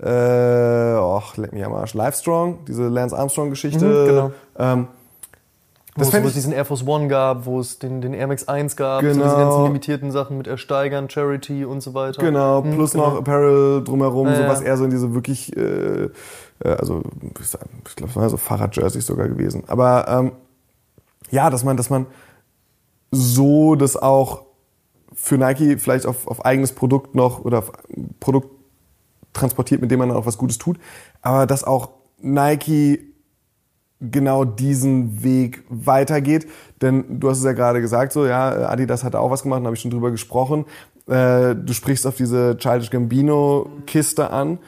[0.00, 3.84] äh, och, leck mich am Arsch, Livestrong, diese Lance Armstrong-Geschichte.
[3.84, 4.32] Mhm, genau.
[4.58, 4.88] Ähm,
[5.98, 8.26] Wo das es, wo es diesen Air Force One gab, wo es den, den Air
[8.28, 9.24] Max 1 gab, so Genau.
[9.24, 12.22] diese ganzen limitierten Sachen mit Ersteigern, Charity und so weiter.
[12.22, 13.10] Genau, Mhm, plus genau.
[13.10, 16.08] noch Apparel drumherum, Ja, so was eher so in diese wirklich, äh, äh,
[16.64, 17.02] also
[17.40, 19.64] ich glaube, es waren so Fahrrad-Jerseys sogar gewesen.
[19.66, 20.32] Aber ähm,
[21.30, 22.06] ja, dass man, dass man
[23.10, 24.42] so das auch
[25.14, 27.72] für Nike vielleicht auf, auf eigenes Produkt noch oder auf
[28.20, 28.50] Produkt
[29.32, 30.78] transportiert, mit dem man dann auch was Gutes tut,
[31.22, 33.07] aber dass auch Nike
[34.00, 36.46] genau diesen Weg weitergeht.
[36.80, 39.66] Denn du hast es ja gerade gesagt, so ja, Adidas hat auch was gemacht, da
[39.66, 40.64] habe ich schon drüber gesprochen.
[41.08, 44.58] Äh, du sprichst auf diese Childish Gambino-Kiste an.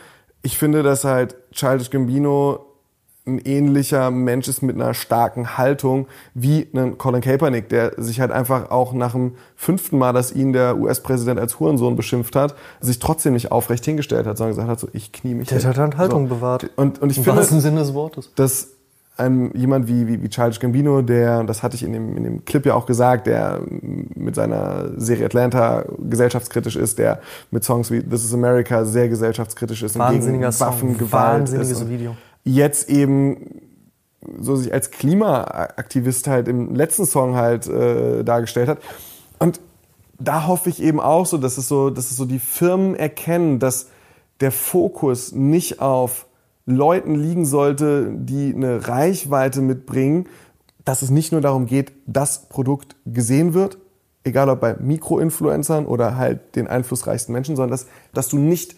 [0.43, 2.67] Ich finde, dass halt Childish Gambino
[3.27, 8.33] ein ähnlicher Mensch ist mit einer starken Haltung wie ein Colin Kaepernick, der sich halt
[8.33, 12.99] einfach auch nach dem fünften Mal, dass ihn der US-Präsident als Hurensohn beschimpft hat, sich
[12.99, 15.69] trotzdem nicht aufrecht hingestellt hat, sondern gesagt hat, so ich knie mich Der hin.
[15.69, 16.35] hat halt Haltung so.
[16.37, 16.71] bewahrt.
[16.77, 18.33] Und, und ich Im finde, wahrsten Sinne des Wortes.
[18.35, 18.71] dass
[19.21, 22.45] ein, jemand wie, wie, wie Childish Gambino, der, das hatte ich in dem, in dem
[22.45, 28.03] Clip ja auch gesagt, der mit seiner Serie Atlanta gesellschaftskritisch ist, der mit Songs wie
[28.03, 32.17] This is America sehr gesellschaftskritisch ist und Wahnsinniger gegen Song, Waffengewalt wahnsinniges ist und Video.
[32.45, 33.61] Jetzt eben
[34.39, 38.79] so sich als Klimaaktivist halt im letzten Song halt äh, dargestellt hat.
[39.39, 39.61] Und
[40.19, 43.59] da hoffe ich eben auch so, dass es so, dass es so die Firmen erkennen,
[43.59, 43.89] dass
[44.41, 46.27] der Fokus nicht auf
[46.67, 50.27] Leuten liegen sollte, die eine Reichweite mitbringen,
[50.85, 53.79] dass es nicht nur darum geht, dass Produkt gesehen wird,
[54.25, 58.77] egal ob bei Mikroinfluencern oder halt den einflussreichsten Menschen, sondern dass, dass du nicht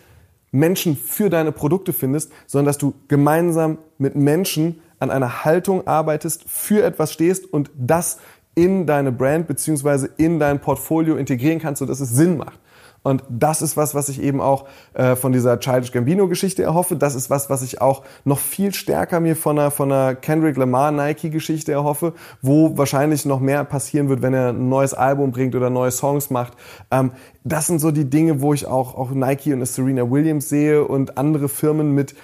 [0.51, 6.45] Menschen für deine Produkte findest, sondern dass du gemeinsam mit Menschen an einer Haltung arbeitest,
[6.49, 8.19] für etwas stehst und das
[8.55, 12.61] in deine Brand beziehungsweise in dein Portfolio integrieren kannst, sodass es Sinn macht.
[13.03, 16.95] Und das ist was, was ich eben auch äh, von dieser Childish Gambino-Geschichte erhoffe.
[16.97, 20.57] Das ist was, was ich auch noch viel stärker mir von einer, von einer Kendrick
[20.57, 25.57] Lamar Nike-Geschichte erhoffe, wo wahrscheinlich noch mehr passieren wird, wenn er ein neues Album bringt
[25.57, 26.53] oder neue Songs macht.
[26.91, 27.13] Ähm,
[27.43, 31.19] das sind so die Dinge, wo ich auch, auch Nike und Serena Williams sehe und
[31.19, 32.15] andere Firmen mit,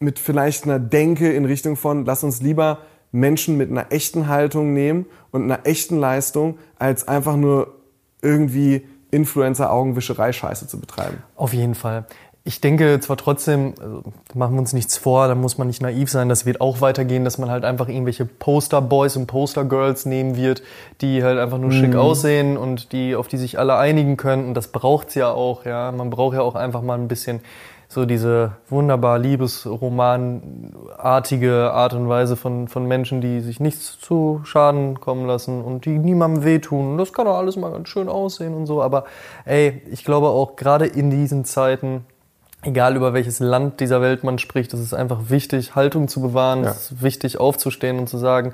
[0.00, 4.74] mit vielleicht einer Denke in Richtung von, lass uns lieber Menschen mit einer echten Haltung
[4.74, 7.74] nehmen und einer echten Leistung, als einfach nur
[8.20, 11.22] irgendwie Influencer-Augenwischerei-Scheiße zu betreiben.
[11.36, 12.06] Auf jeden Fall.
[12.44, 16.08] Ich denke zwar trotzdem, also machen wir uns nichts vor, da muss man nicht naiv
[16.08, 20.62] sein, das wird auch weitergehen, dass man halt einfach irgendwelche Poster-Boys und Poster-Girls nehmen wird,
[21.00, 24.46] die halt einfach nur schick aussehen und die, auf die sich alle einigen können.
[24.46, 25.90] Und das braucht's ja auch, ja.
[25.90, 27.40] Man braucht ja auch einfach mal ein bisschen
[27.88, 35.00] so diese wunderbar Liebesromanartige Art und Weise von, von Menschen, die sich nichts zu Schaden
[35.00, 36.98] kommen lassen und die niemandem wehtun.
[36.98, 38.82] Das kann doch alles mal ganz schön aussehen und so.
[38.82, 39.04] Aber
[39.44, 42.04] ey, ich glaube auch gerade in diesen Zeiten,
[42.62, 46.64] egal über welches Land dieser Welt man spricht, es ist einfach wichtig, Haltung zu bewahren,
[46.64, 46.70] Ja.
[46.70, 48.52] es ist wichtig aufzustehen und zu sagen,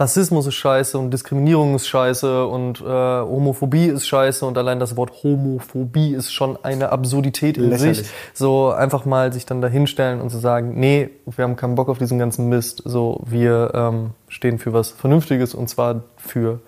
[0.00, 4.96] Rassismus ist scheiße und Diskriminierung ist scheiße und äh, Homophobie ist scheiße und allein das
[4.96, 7.98] Wort Homophobie ist schon eine Absurdität in Lächerlich.
[7.98, 8.10] sich.
[8.32, 11.98] So einfach mal sich dann dahinstellen und zu sagen, nee, wir haben keinen Bock auf
[11.98, 12.80] diesen ganzen Mist.
[12.86, 16.60] So, wir ähm, stehen für was Vernünftiges und zwar für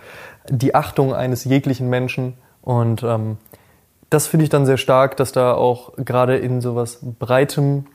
[0.50, 3.38] die Achtung eines jeglichen Menschen und ähm,
[4.10, 7.86] das finde ich dann sehr stark, dass da auch gerade in sowas breitem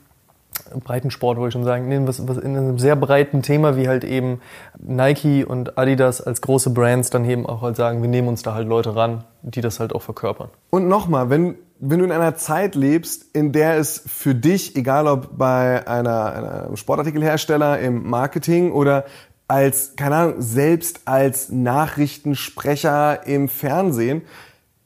[0.74, 4.04] Breitensport wollte ich schon sagen, in, was, was in einem sehr breiten Thema wie halt
[4.04, 4.40] eben
[4.78, 8.54] Nike und Adidas als große Brands dann eben auch halt sagen, wir nehmen uns da
[8.54, 10.50] halt Leute ran, die das halt auch verkörpern.
[10.70, 15.06] Und nochmal, wenn, wenn du in einer Zeit lebst, in der es für dich, egal
[15.06, 19.04] ob bei einer, einer Sportartikelhersteller im Marketing oder
[19.48, 24.22] als, keine Ahnung, selbst als Nachrichtensprecher im Fernsehen,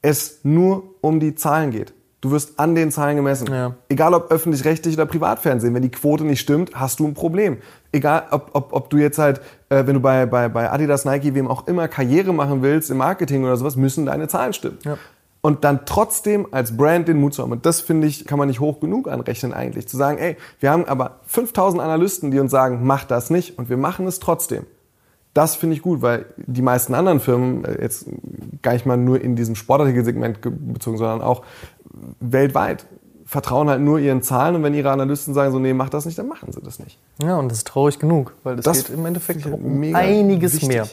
[0.01, 1.93] es nur um die Zahlen geht.
[2.23, 3.51] Du wirst an den Zahlen gemessen.
[3.51, 3.73] Ja.
[3.89, 5.73] Egal ob öffentlich-rechtlich oder Privatfernsehen.
[5.73, 7.57] Wenn die Quote nicht stimmt, hast du ein Problem.
[7.91, 11.35] Egal ob, ob, ob du jetzt halt, äh, wenn du bei, bei, bei Adidas, Nike,
[11.35, 14.77] wem auch immer Karriere machen willst im Marketing oder sowas, müssen deine Zahlen stimmen.
[14.85, 14.97] Ja.
[15.41, 17.51] Und dann trotzdem als Brand den Mut zu haben.
[17.51, 19.89] Und das finde ich, kann man nicht hoch genug anrechnen eigentlich.
[19.89, 23.69] Zu sagen, ey, wir haben aber 5000 Analysten, die uns sagen, mach das nicht und
[23.69, 24.65] wir machen es trotzdem.
[25.33, 28.05] Das finde ich gut, weil die meisten anderen Firmen, äh, jetzt
[28.61, 31.41] gar nicht mal nur in diesem Sportartikelsegment ge- bezogen, sondern auch
[32.19, 32.85] weltweit,
[33.33, 36.17] vertrauen halt nur ihren Zahlen und wenn ihre Analysten sagen so, nee, mach das nicht,
[36.17, 36.97] dann machen sie das nicht.
[37.21, 40.53] Ja, und das ist traurig genug, weil das, Das geht im Endeffekt um mega einiges
[40.53, 40.69] wichtig.
[40.69, 40.87] mehr.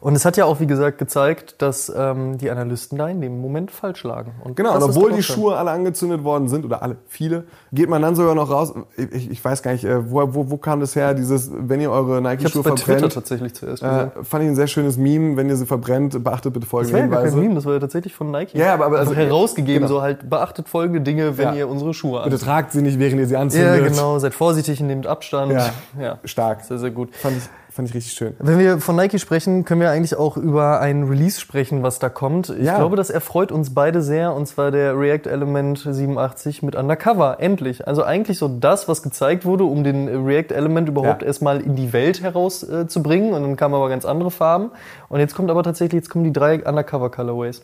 [0.00, 3.40] Und es hat ja auch, wie gesagt, gezeigt, dass ähm, die Analysten da in dem
[3.42, 4.32] Moment falsch lagen.
[4.42, 5.22] Und Genau, und obwohl die.
[5.22, 8.72] Schuhe alle angezündet worden sind, oder alle, viele, geht man dann sogar noch raus.
[8.96, 11.90] Ich, ich weiß gar nicht, äh, wo, wo, wo kam das her, dieses, wenn ihr
[11.90, 13.12] eure Nike-Schuhe bei Twitter verbrennt.
[13.12, 13.82] tatsächlich zuerst.
[13.82, 16.82] Äh, fand ich ein sehr schönes Meme, wenn ihr sie verbrennt, beachtet bitte Das war
[16.82, 17.38] ja folgende kein.
[17.40, 18.54] Meme, das war ja tatsächlich von Nike.
[18.56, 19.94] Ja, aber- aber also also- herausgegeben, genau.
[19.98, 21.54] so halt beachtet folgende Dinge, wenn Ja.
[21.54, 22.46] ihr unsere Schuhe Bitte anzieht.
[22.46, 23.88] tragt sie nicht, während ihr sie Ja, anzündet.
[23.92, 25.52] genau, seid vorsichtig, nehmt Abstand.
[25.52, 25.70] Ja.
[26.00, 26.18] ja.
[26.24, 26.64] Stark.
[26.64, 27.14] Sehr, sehr gut.
[27.16, 28.34] Fand ich, fand ich richtig schön.
[28.38, 32.08] Wenn wir von Nike sprechen, können wir eigentlich auch über ein Release sprechen, was da
[32.08, 32.50] kommt.
[32.50, 32.76] Ich Ja.
[32.76, 37.36] glaube, das erfreut uns beide sehr, und zwar der React Element 87 mit Undercover.
[37.40, 37.86] Endlich.
[37.88, 41.28] Also eigentlich so das, was gezeigt wurde, um den React Element überhaupt Ja.
[41.28, 43.32] erstmal in die Welt herauszubringen.
[43.32, 44.70] Äh, und dann kamen aber ganz andere Farben.
[45.08, 47.62] Und jetzt kommt aber tatsächlich, jetzt kommen die drei Undercover Colorways.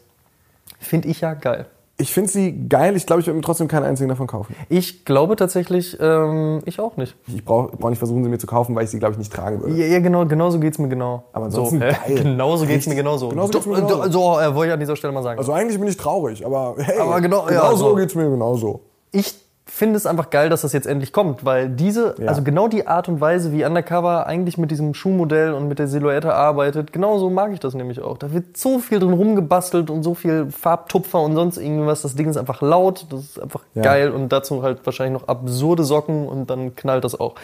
[0.79, 1.67] Finde ich ja geil.
[1.99, 4.55] Ich finde sie geil, ich glaube, ich werde mir trotzdem keinen einzigen davon kaufen.
[4.69, 7.17] Ich glaube tatsächlich, ähm, ich auch nicht.
[7.27, 9.33] Ich brauche brauch nicht versuchen, sie mir zu kaufen, weil ich sie, glaube ich, nicht
[9.33, 9.75] tragen würde.
[9.77, 11.25] Ja, ja genau, genauso geht's mir genau.
[11.33, 12.23] Aber ansonsten so, geil.
[12.23, 12.97] Genauso geht's mir Richtig.
[12.99, 13.29] genauso.
[13.31, 14.11] Genauso geht's mir genauso.
[14.11, 15.39] So, äh, wollte ich an dieser Stelle mal sagen.
[15.39, 17.95] Also eigentlich bin ich traurig, aber hey, Aber genau- ja, genau so so.
[17.95, 18.81] geht's mir genauso.
[19.13, 19.35] ich
[19.69, 22.29] finde es einfach geil, dass das jetzt endlich kommt, weil diese, Ja.
[22.29, 25.89] also genau die Art und Weise, wie Undercover eigentlich mit diesem Schuhmodell und mit der
[25.89, 28.17] Silhouette arbeitet, genauso mag ich das nämlich auch.
[28.17, 32.03] Da wird so viel drin rumgebastelt und so viel Farbtupfer und sonst irgendwas.
[32.03, 33.83] Das Ding ist einfach laut, das ist einfach Ja.
[33.83, 37.35] geil und dazu halt wahrscheinlich noch absurde Socken und dann knallt das auch.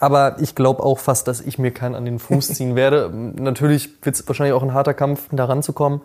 [0.00, 3.08] Aber ich glaube auch fast, dass ich mir keinen an den Fuß ziehen werde.
[3.12, 6.00] Natürlich wird es wahrscheinlich auch ein harter Kampf, da ranzukommen,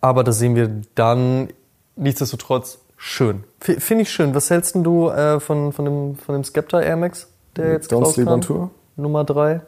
[0.00, 1.48] aber das sehen wir dann
[1.96, 3.44] nichtsdestotrotz schön.
[3.60, 4.34] F Finde ich schön.
[4.34, 7.90] Was hältst denn du äh, von, von, dem, von dem Skepta Air Max, der jetzt
[7.90, 8.12] Don't?
[8.12, 8.70] Sleep on Tour?
[8.96, 9.62] Nummer 3.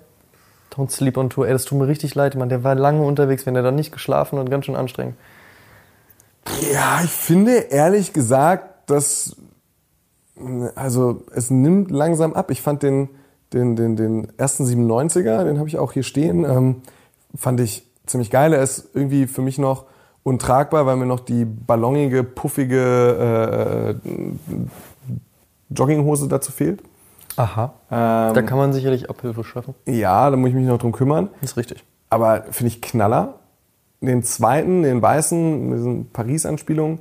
[0.75, 1.47] Don't Sleep on Tour.
[1.47, 2.49] Ey, das tut mir richtig leid, Mann.
[2.49, 5.15] Der war lange unterwegs, wenn er dann nicht geschlafen hat, ganz schön anstrengend.
[6.73, 9.37] Ja, ich finde ehrlich gesagt, dass
[10.75, 12.51] also es nimmt langsam ab.
[12.51, 13.11] Ich fand den
[13.53, 16.83] den den den ersten 97er, den habe ich auch hier stehen, ähm,
[17.35, 18.53] fand ich ziemlich geil.
[18.53, 19.85] Er ist irgendwie für mich noch
[20.23, 24.11] untragbar, weil mir noch die ballonige, puffige äh,
[25.71, 26.83] Jogginghose dazu fehlt.
[27.37, 27.73] Aha.
[27.91, 29.75] Ähm, Da kann man sicherlich Abhilfe schaffen.
[29.87, 31.29] ja, da muss ich mich noch drum kümmern.
[31.41, 31.85] Das ist richtig.
[32.11, 33.35] Aber finde ich Knaller.
[34.01, 37.01] Den zweiten, den weißen, mit diesen Paris-Anspielungen,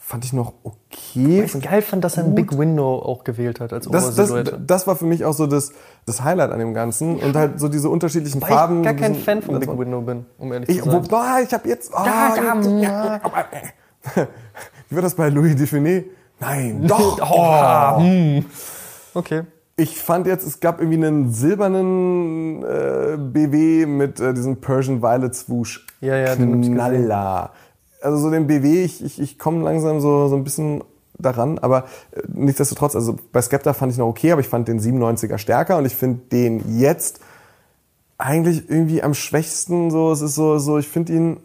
[0.00, 1.44] fand ich noch okay.
[1.44, 4.32] Was ich geil fand, dass er ein Big Window auch gewählt hat als Das, das,
[4.66, 5.72] das war für mich auch so das,
[6.06, 7.16] das Highlight an dem Ganzen.
[7.16, 8.78] Und halt so diese unterschiedlichen Weil Farben.
[8.80, 11.04] ich gar kein Fan von Big Window bin, um ehrlich Ich, zu sein.
[11.04, 11.92] wobei, ich habe jetzt.
[11.94, 13.20] Oh, Ja, ja, ja,
[14.88, 16.04] Wie war das bei Louis Dufiné?
[16.40, 17.20] Nein, doch.
[17.30, 18.44] Oh, hm.
[19.14, 19.42] Okay.
[19.76, 25.34] Ich fand jetzt, es gab irgendwie einen silbernen äh, BW mit äh, diesem Persian Violet
[25.34, 25.86] Swoosh.
[26.00, 26.74] Ja, ja, den
[28.02, 30.82] Also so den BW, ich, ich, ich komme langsam so, so ein bisschen
[31.18, 34.80] daran, aber äh, nichtsdestotrotz, also bei Skepta fand ich noch okay, aber ich fand den
[34.80, 37.20] 97er stärker und ich finde den jetzt
[38.18, 41.40] eigentlich irgendwie am schwächsten so, es ist so, so ich finde ihn,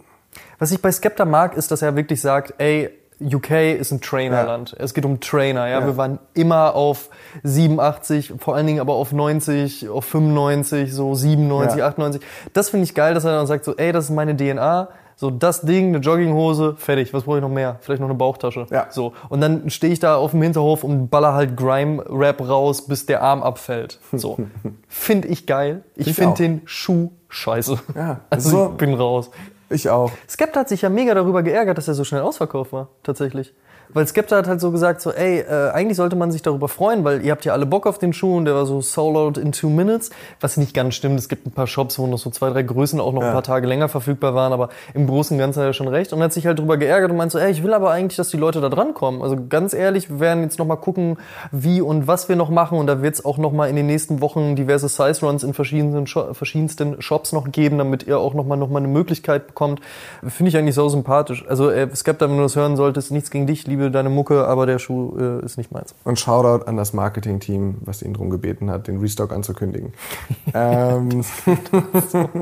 [0.59, 2.89] Was ich bei Skepta mag, ist, dass er wirklich sagt, ey,
[3.21, 4.71] UK ist ein Trainerland.
[4.71, 4.83] Ja.
[4.83, 5.67] Es geht um Trainer.
[5.67, 5.79] Ja?
[5.79, 5.85] ja?
[5.85, 7.09] wir waren immer auf
[7.43, 11.87] 87, vor allen Dingen aber auf 90, auf 95, so 97, ja.
[11.87, 12.21] 98.
[12.53, 14.89] Das finde ich geil, dass er dann sagt so, ey, das ist meine DNA.
[15.17, 17.13] So das Ding, eine Jogginghose, fertig.
[17.13, 17.77] Was brauche ich noch mehr?
[17.81, 18.67] Vielleicht noch eine Bauchtasche.
[18.69, 18.87] Ja.
[18.89, 23.05] So und dann stehe ich da auf dem Hinterhof und baller halt Grime-Rap raus, bis
[23.05, 23.99] der Arm abfällt.
[24.11, 24.37] So
[24.87, 25.83] finde ich geil.
[25.95, 27.79] Ich, ich finde den Schuh scheiße.
[27.95, 28.19] Ja.
[28.29, 28.69] Also so.
[28.71, 29.31] ich bin raus.
[29.69, 30.11] Ich auch.
[30.29, 33.53] Skepta hat sich ja mega darüber geärgert, dass er so schnell ausverkauft war, tatsächlich.
[33.95, 37.05] Weil Skepta hat halt so gesagt, so, ey, äh, eigentlich sollte man sich darüber freuen,
[37.05, 39.37] weil ihr habt ja alle Bock auf den Schuh und der war so sold out
[39.37, 40.09] in two minutes,
[40.41, 41.17] was nicht ganz stimmt.
[41.17, 43.29] Es gibt ein paar Shops, wo noch so zwei, drei Größen auch noch ja.
[43.29, 46.11] ein paar Tage länger verfügbar waren, aber im Großen und Ganzen hat er schon recht
[46.11, 48.27] und hat sich halt darüber geärgert und meint so, ey, ich will aber eigentlich, dass
[48.27, 49.21] die Leute da dran kommen.
[49.21, 51.15] Also ganz ehrlich, wir werden jetzt nochmal gucken,
[51.53, 54.19] wie und was wir noch machen und da wird es auch nochmal in den nächsten
[54.19, 58.69] Wochen diverse Size Runs in verschiedenen, verschiedensten Shops noch geben, damit ihr auch nochmal noch
[58.69, 59.79] mal eine Möglichkeit bekommt.
[60.27, 61.45] Finde ich eigentlich so sympathisch.
[61.47, 64.65] Also äh, Skepta, wenn du das hören solltest, nichts gegen dich, liebe deine Mucke, aber
[64.65, 65.95] der Schuh äh, ist nicht meins.
[66.03, 69.93] Und Shoutout an das Marketing-Team, was ihn darum gebeten hat, den Restock anzukündigen.
[70.53, 71.23] ähm,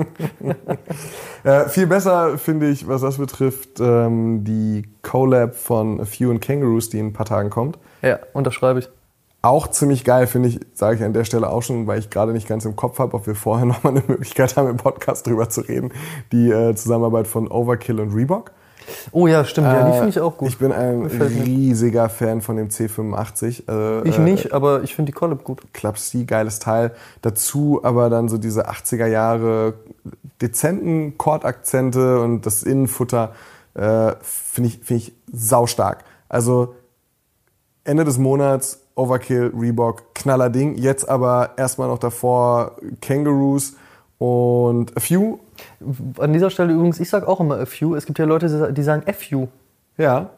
[1.43, 6.41] äh, viel besser finde ich, was das betrifft, ähm, die Collab von A Few and
[6.41, 7.77] Kangaroos, die in ein paar Tagen kommt.
[8.01, 8.89] Ja, unterschreibe ich.
[9.45, 12.31] Auch ziemlich geil, finde ich, sage ich an der Stelle auch schon, weil ich gerade
[12.31, 15.49] nicht ganz im Kopf habe, ob wir vorher nochmal eine Möglichkeit haben, im Podcast drüber
[15.49, 15.91] zu reden.
[16.31, 18.51] Die äh, Zusammenarbeit von Overkill und Reebok.
[19.11, 20.49] Oh ja, stimmt, ja, die äh, finde ich auch gut.
[20.49, 23.69] Ich bin ein riesiger Fan von dem C85.
[23.69, 25.61] Äh, ich nicht, äh, aber ich finde die Collab gut.
[25.73, 26.91] Club C, geiles Teil.
[27.21, 29.75] Dazu aber dann so diese 80er Jahre
[30.41, 33.33] dezenten Chordakzente und das Innenfutter
[33.75, 36.03] äh, finde ich, find ich saustark.
[36.29, 36.75] Also
[37.83, 40.75] Ende des Monats Overkill, Reebok, knaller Ding.
[40.75, 43.73] Jetzt aber erstmal noch davor Kangaroos
[44.23, 45.39] und A Few
[46.19, 47.95] an dieser Stelle übrigens, ich sage auch immer a few.
[47.95, 49.47] Es gibt ja Leute, die sagen FU.
[49.97, 50.29] Ja.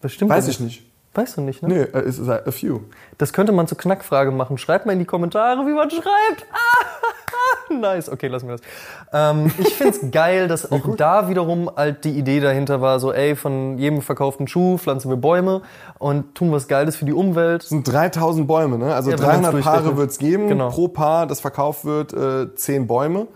[0.00, 0.85] Das stimmt Weiß ich nicht.
[1.16, 1.68] Weißt du nicht, ne?
[1.68, 2.80] Nee, äh, es ist a few.
[3.16, 4.58] Das könnte man zur Knackfrage machen.
[4.58, 6.44] Schreibt mal in die Kommentare, wie man schreibt.
[6.52, 8.10] Ah, nice.
[8.10, 8.66] Okay, lassen wir das.
[9.14, 13.34] Ähm, ich find's geil, dass auch da wiederum halt die Idee dahinter war, so ey,
[13.34, 15.62] von jedem verkauften Schuh pflanzen wir Bäume
[15.98, 17.62] und tun was Geiles für die Umwelt.
[17.62, 18.94] Das sind 3000 Bäume, ne?
[18.94, 20.48] Also ja, 300 Paare wird's geben.
[20.48, 20.68] Genau.
[20.68, 23.26] Pro Paar, das verkauft wird, äh, 10 Bäume.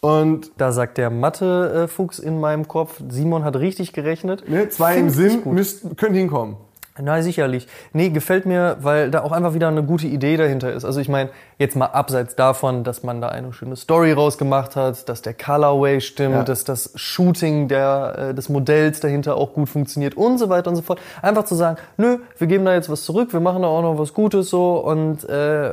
[0.00, 4.48] Und da sagt der Mathe-Fuchs in meinem Kopf, Simon hat richtig gerechnet.
[4.48, 6.56] Ne, zwei Find im Sinn müssten, können hinkommen.
[7.02, 7.68] Na, sicherlich.
[7.92, 10.84] Nee, gefällt mir, weil da auch einfach wieder eine gute Idee dahinter ist.
[10.84, 11.28] Also ich meine,
[11.58, 16.00] jetzt mal abseits davon, dass man da eine schöne Story rausgemacht hat, dass der Colorway
[16.00, 16.42] stimmt, ja.
[16.42, 20.76] dass das Shooting der, äh, des Modells dahinter auch gut funktioniert und so weiter und
[20.76, 20.98] so fort.
[21.20, 23.98] Einfach zu sagen, nö, wir geben da jetzt was zurück, wir machen da auch noch
[23.98, 25.70] was Gutes so und äh,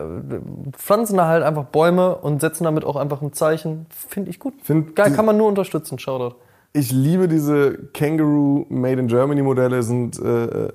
[0.73, 3.85] pflanzen da halt einfach Bäume und setzen damit auch einfach ein Zeichen.
[3.89, 4.55] Finde ich gut.
[4.63, 5.99] Find Geil, kann man nur unterstützen.
[5.99, 6.35] Shoutout.
[6.73, 10.19] Ich liebe diese Kangaroo Made in Germany Modelle, sind...
[10.19, 10.69] Äh,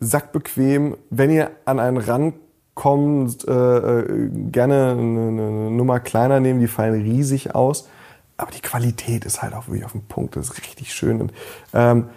[0.00, 6.68] sackbequem, wenn ihr an einen rankommt, äh, äh, gerne eine, eine Nummer kleiner nehmen, die
[6.68, 7.88] fallen riesig aus.
[8.36, 11.20] Aber die Qualität ist halt auch wirklich auf dem Punkt, das ist richtig schön.
[11.20, 11.32] Und,
[11.72, 12.08] ähm,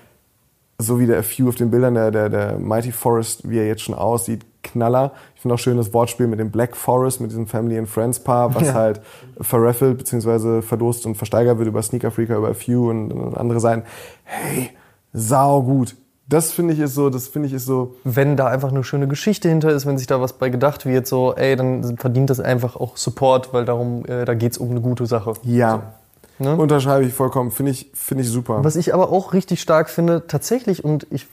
[0.82, 3.82] so wie der Few auf den Bildern, der, der, der Mighty Forest, wie er jetzt
[3.82, 5.14] schon aussieht, Knaller.
[5.36, 8.20] Ich finde auch schön das Wortspiel mit dem Black Forest, mit diesem Family and Friends
[8.20, 8.74] Paar, was ja.
[8.74, 9.02] halt
[9.40, 10.62] verraffelt bzw.
[10.62, 13.84] verdost und versteigert wird über Sneaker Freaker, über Few und, und andere Seiten.
[14.24, 14.72] Hey,
[15.14, 15.96] sau gut
[16.30, 17.96] das finde ich ist so, das finde ich ist so.
[18.04, 21.08] Wenn da einfach eine schöne Geschichte hinter ist, wenn sich da was bei gedacht wird,
[21.08, 24.80] so, ey, dann verdient das einfach auch Support, weil darum, äh, da geht's um eine
[24.80, 25.34] gute Sache.
[25.44, 25.94] Ja.
[26.38, 26.56] So, ne?
[26.56, 28.64] Unterschreibe ich vollkommen, finde ich, finde ich super.
[28.64, 31.26] Was ich aber auch richtig stark finde, tatsächlich, und ich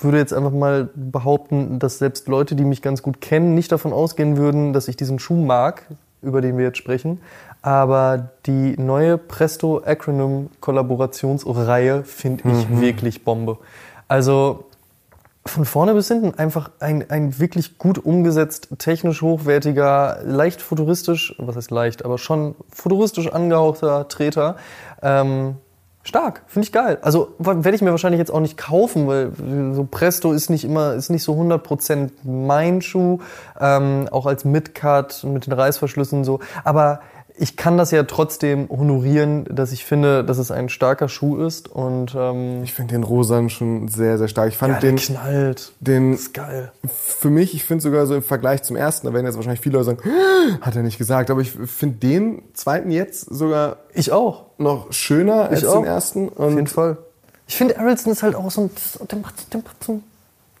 [0.00, 3.92] würde jetzt einfach mal behaupten, dass selbst Leute, die mich ganz gut kennen, nicht davon
[3.92, 5.82] ausgehen würden, dass ich diesen Schuh mag,
[6.22, 7.20] über den wir jetzt sprechen.
[7.60, 12.80] Aber die neue Presto Acronym Kollaborationsreihe finde ich mhm.
[12.80, 13.58] wirklich Bombe.
[14.10, 14.64] Also
[15.46, 21.54] von vorne bis hinten einfach ein, ein wirklich gut umgesetzt, technisch hochwertiger, leicht futuristisch, was
[21.54, 24.56] heißt leicht, aber schon futuristisch angehauchter Treter.
[25.00, 25.58] Ähm,
[26.02, 26.98] stark, finde ich geil.
[27.02, 29.30] Also werde ich mir wahrscheinlich jetzt auch nicht kaufen, weil
[29.74, 33.20] so Presto ist nicht immer, ist nicht so 100% mein Schuh,
[33.60, 36.40] ähm, auch als Midcut mit den Reißverschlüssen so.
[36.64, 36.98] Aber
[37.40, 41.68] ich kann das ja trotzdem honorieren, dass ich finde, dass es ein starker Schuh ist
[41.68, 44.48] und ähm, ich finde den Rosan schon sehr sehr stark.
[44.48, 45.72] Ich fand ja, den knallt.
[45.80, 46.70] Den das ist geil.
[46.86, 49.78] Für mich, ich finde sogar so im Vergleich zum ersten, da werden jetzt wahrscheinlich viele
[49.78, 50.00] Leute sagen,
[50.60, 55.46] hat er nicht gesagt, aber ich finde den zweiten jetzt sogar ich auch noch schöner
[55.46, 55.76] ich als auch.
[55.76, 56.28] den ersten.
[56.28, 56.98] Und Auf jeden Fall.
[57.48, 58.70] Ich finde Arrilson ist halt auch so ein,
[59.10, 60.04] der macht, der macht so ein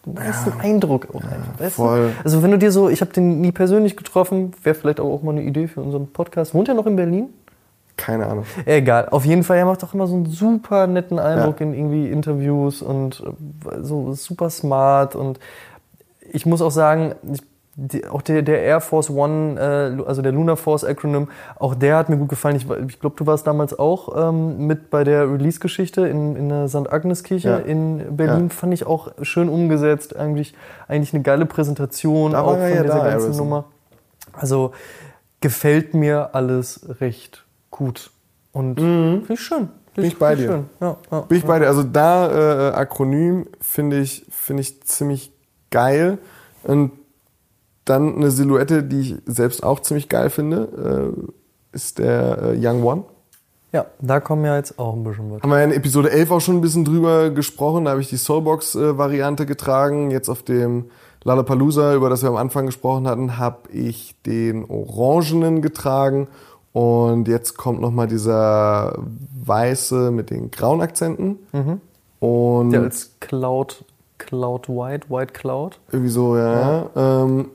[0.06, 0.64] meisten ja.
[0.64, 1.58] Eindruck auch einfach.
[1.58, 2.12] Weißt voll.
[2.16, 2.24] Du?
[2.24, 5.32] Also wenn du dir so, ich habe den nie persönlich getroffen, wäre vielleicht auch mal
[5.32, 6.54] eine Idee für unseren Podcast.
[6.54, 7.28] Wohnt er noch in Berlin?
[7.96, 8.44] Keine Ahnung.
[8.64, 9.08] Egal.
[9.10, 11.66] Auf jeden Fall, er macht doch immer so einen super netten Eindruck ja.
[11.66, 15.14] in irgendwie Interviews und äh, so super smart.
[15.14, 15.38] Und
[16.32, 17.42] ich muss auch sagen, ich
[17.76, 21.96] die, auch der, der Air Force One, äh, also der Lunar Force Acronym, auch der
[21.96, 22.56] hat mir gut gefallen.
[22.56, 26.68] Ich, ich glaube, du warst damals auch ähm, mit bei der Release-Geschichte in, in der
[26.68, 26.92] St.
[26.92, 27.56] Agnes-Kirche ja.
[27.58, 28.48] in Berlin.
[28.48, 28.54] Ja.
[28.54, 30.16] Fand ich auch schön umgesetzt.
[30.16, 30.54] Eigentlich,
[30.88, 33.64] eigentlich eine geile Präsentation da auch von ja dieser da, ganzen Nummer.
[34.32, 34.72] Also
[35.40, 38.10] gefällt mir alles recht gut.
[38.52, 39.18] Und mhm.
[39.20, 39.68] finde ich schön.
[39.94, 40.64] Bin ich bei dir.
[40.80, 41.66] Ja, ja, Bin ich bei dir.
[41.66, 45.32] Also da äh, Akronym finde ich, finde ich ziemlich
[45.70, 46.18] geil.
[46.62, 46.92] Und
[47.90, 52.82] dann eine Silhouette, die ich selbst auch ziemlich geil finde, äh, ist der äh, Young
[52.84, 53.04] One.
[53.72, 55.42] Ja, da kommen ja jetzt auch ein bisschen was.
[55.42, 57.84] Haben wir in Episode 11 auch schon ein bisschen drüber gesprochen.
[57.84, 60.10] Da habe ich die Soulbox-Variante getragen.
[60.10, 60.86] Jetzt auf dem
[61.22, 66.28] Lollapalooza, über das wir am Anfang gesprochen hatten, habe ich den Orangenen getragen.
[66.72, 68.98] Und jetzt kommt nochmal dieser
[69.44, 71.38] weiße mit den grauen Akzenten.
[71.52, 71.80] Mhm.
[72.18, 73.84] Und der als Cloud,
[74.18, 75.78] Cloud White, White Cloud.
[75.92, 76.88] Irgendwie so, ja.
[76.94, 77.22] ja.
[77.22, 77.50] Ähm,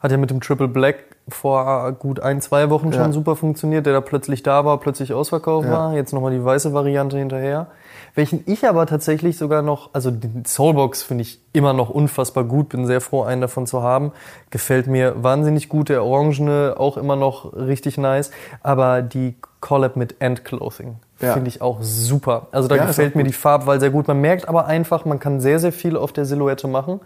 [0.00, 0.96] hat ja mit dem Triple Black
[1.28, 3.12] vor gut ein, zwei Wochen schon ja.
[3.12, 5.72] super funktioniert, der da plötzlich da war, plötzlich ausverkauft ja.
[5.72, 5.94] war.
[5.94, 7.66] Jetzt nochmal die weiße Variante hinterher.
[8.14, 12.70] Welchen ich aber tatsächlich sogar noch, also den Soulbox finde ich immer noch unfassbar gut,
[12.70, 14.12] bin sehr froh, einen davon zu haben.
[14.50, 18.30] Gefällt mir wahnsinnig gut, der Orangene auch immer noch richtig nice.
[18.62, 21.32] Aber die Collab mit End Clothing ja.
[21.32, 22.46] finde ich auch super.
[22.52, 24.08] Also da gefällt mir die Farbwahl sehr gut.
[24.08, 27.00] Man merkt aber einfach, man kann sehr, sehr viel auf der Silhouette machen.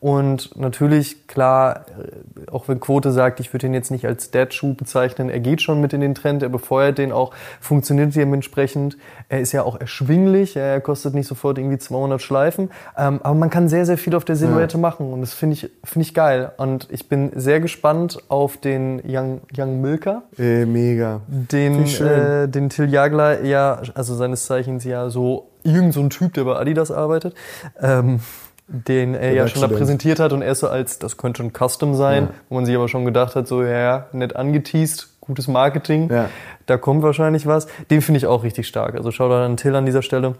[0.00, 4.74] Und natürlich, klar, äh, auch wenn Quote sagt, ich würde ihn jetzt nicht als Dad-Schuh
[4.74, 8.96] bezeichnen, er geht schon mit in den Trend, er befeuert den auch, funktioniert dementsprechend.
[9.28, 13.50] Er ist ja auch erschwinglich, er kostet nicht sofort irgendwie 200 Schleifen, ähm, aber man
[13.50, 14.80] kann sehr, sehr viel auf der Silhouette ja.
[14.80, 16.52] machen und das finde ich, finde ich geil.
[16.58, 20.22] Und ich bin sehr gespannt auf den Young, Young Milka.
[20.38, 21.20] Äh, mega.
[21.26, 26.34] Den, äh, den Till Jagler ja, also seines Zeichens ja so irgend so ein Typ,
[26.34, 27.34] der bei Adidas arbeitet.
[27.80, 28.20] Ähm,
[28.68, 31.94] den er ja schon da präsentiert hat und er so als, das könnte ein Custom
[31.94, 32.30] sein, ja.
[32.48, 36.28] wo man sich aber schon gedacht hat, so ja, nett angeteased, gutes Marketing, ja.
[36.66, 37.68] da kommt wahrscheinlich was.
[37.90, 38.96] Den finde ich auch richtig stark.
[38.96, 40.34] Also schau da an Till an dieser Stelle.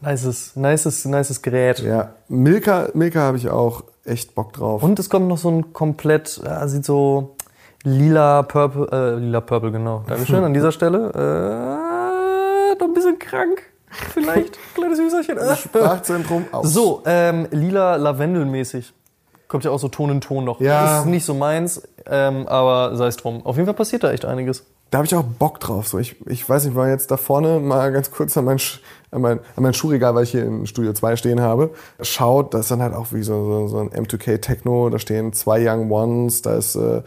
[0.00, 1.80] Nices, nices, nices Gerät.
[1.80, 4.82] Ja, Milka, Milka habe ich auch echt Bock drauf.
[4.82, 7.36] Und es kommt noch so ein komplett, ja, sieht so
[7.84, 10.04] lila Purple, äh, lila Purple, genau.
[10.08, 11.12] Dankeschön an dieser Stelle.
[11.14, 13.71] Äh, noch ein bisschen krank.
[13.92, 15.38] Vielleicht, kleines Süßerchen.
[15.56, 16.72] Sprachzentrum aus.
[16.72, 18.92] So, ähm, lila Lavendelmäßig.
[19.48, 20.60] Kommt ja auch so Ton in Ton noch.
[20.60, 21.00] Ja.
[21.00, 23.44] Ist nicht so meins, ähm, aber sei es drum.
[23.44, 24.64] Auf jeden Fall passiert da echt einiges.
[24.90, 25.88] Da habe ich auch Bock drauf.
[25.88, 28.58] So, ich, ich weiß nicht, war jetzt da vorne mal ganz kurz an mein,
[29.10, 31.70] an mein, an mein Schuhregal, weil ich hier in Studio 2 stehen habe.
[32.00, 35.32] Schaut, da ist dann halt auch wie so, so, so ein M2K Techno, da stehen
[35.32, 37.02] zwei Young Ones, da ist äh,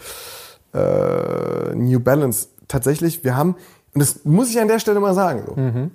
[0.73, 2.47] äh, New Balance.
[2.67, 3.55] Tatsächlich, wir haben,
[3.93, 5.91] und das muss ich an der Stelle mal sagen, so, mhm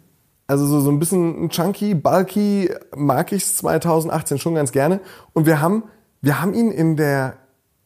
[0.50, 4.98] also so, so ein bisschen chunky, bulky mag ich 2018 schon ganz gerne.
[5.32, 5.84] Und wir haben,
[6.22, 7.34] wir haben ihn in der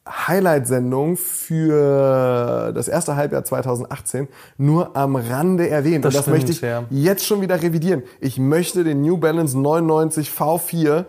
[0.09, 6.07] Highlight-Sendung für das erste Halbjahr 2018 nur am Rande erwähnt.
[6.07, 6.85] Das Und das stimmt, möchte ich ja.
[6.89, 8.03] jetzt schon wieder revidieren.
[8.21, 11.05] Ich möchte den New Balance 99 V4.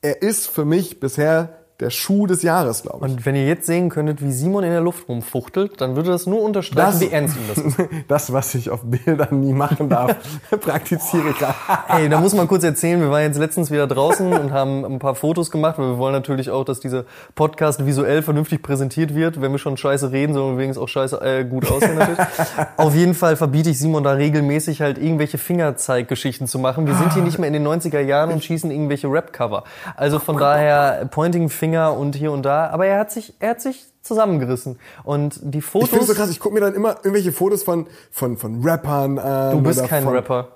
[0.00, 3.12] Er ist für mich bisher der Schuh des Jahres, glaube ich.
[3.12, 6.24] Und wenn ihr jetzt sehen könntet, wie Simon in der Luft rumfuchtelt, dann würde das
[6.24, 7.76] nur unterstreichen, das, wie ernst ihm das ist.
[8.08, 10.14] das, was ich auf Bildern nie machen darf,
[10.60, 11.54] praktiziere ich gerade.
[11.88, 14.98] Ey, da muss man kurz erzählen, wir waren jetzt letztens wieder draußen und haben ein
[15.00, 19.40] paar Fotos gemacht, weil wir wollen natürlich auch, dass dieser Podcast visuell vernünftig präsentiert wird.
[19.40, 22.20] Wenn wir schon scheiße reden, sollen wir wenigstens auch scheiße äh, gut aussehen natürlich.
[22.76, 26.86] auf jeden Fall verbiete ich Simon da regelmäßig halt irgendwelche Fingerzeiggeschichten zu machen.
[26.86, 29.64] Wir sind hier nicht mehr in den 90er Jahren und schießen irgendwelche Rap-Cover.
[29.96, 32.68] Also von daher, Pointing Finger Finger und hier und da.
[32.68, 34.78] Aber er hat sich, er hat sich zusammengerissen.
[35.02, 35.88] Und die Fotos.
[35.88, 39.18] Ich finde so krass, ich gucke mir dann immer irgendwelche Fotos von, von, von Rappern
[39.18, 39.52] an.
[39.52, 40.48] Du bist kein von, Rapper.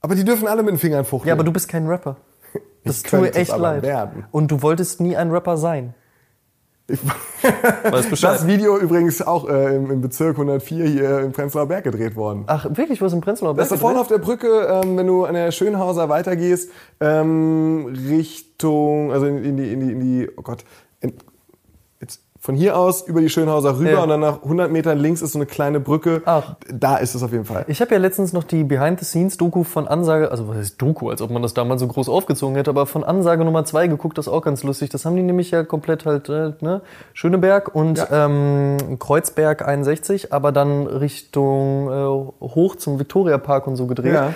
[0.00, 1.28] Aber die dürfen alle mit den Fingern fuchteln.
[1.28, 2.16] Ja, aber du bist kein Rapper.
[2.84, 3.82] Das tut mir echt leid.
[3.82, 4.24] Werden.
[4.30, 5.94] Und du wolltest nie ein Rapper sein.
[6.86, 6.98] Ich
[7.92, 8.36] weiß Bescheid.
[8.36, 12.44] Das Video übrigens auch äh, im, im, Bezirk 104 hier im Prenzlauer Berg gedreht worden.
[12.46, 13.02] Ach, wirklich?
[13.02, 13.68] Wo ist im Prenzlauer Berg?
[13.68, 17.94] Das ist da vorne auf der Brücke, ähm, wenn du an der Schönhauser weitergehst, ähm,
[18.08, 20.64] Richtung, also in, in, die, in die, in die, oh Gott,
[21.00, 21.14] in,
[22.40, 24.02] von hier aus über die Schönhauser rüber ja.
[24.02, 26.22] und dann nach 100 Metern links ist so eine kleine Brücke.
[26.24, 26.54] Ach.
[26.72, 27.64] Da ist es auf jeden Fall.
[27.66, 31.30] Ich habe ja letztens noch die Behind-the-Scenes-Doku von Ansage, also was heißt Doku, als ob
[31.30, 34.32] man das damals so groß aufgezogen hätte, aber von Ansage Nummer 2 geguckt, das ist
[34.32, 34.88] auch ganz lustig.
[34.90, 36.80] Das haben die nämlich ja komplett halt, äh, ne,
[37.12, 38.26] Schöneberg und ja.
[38.26, 44.14] ähm, Kreuzberg 61, aber dann Richtung äh, hoch zum Viktoriapark und so gedreht.
[44.14, 44.34] Ja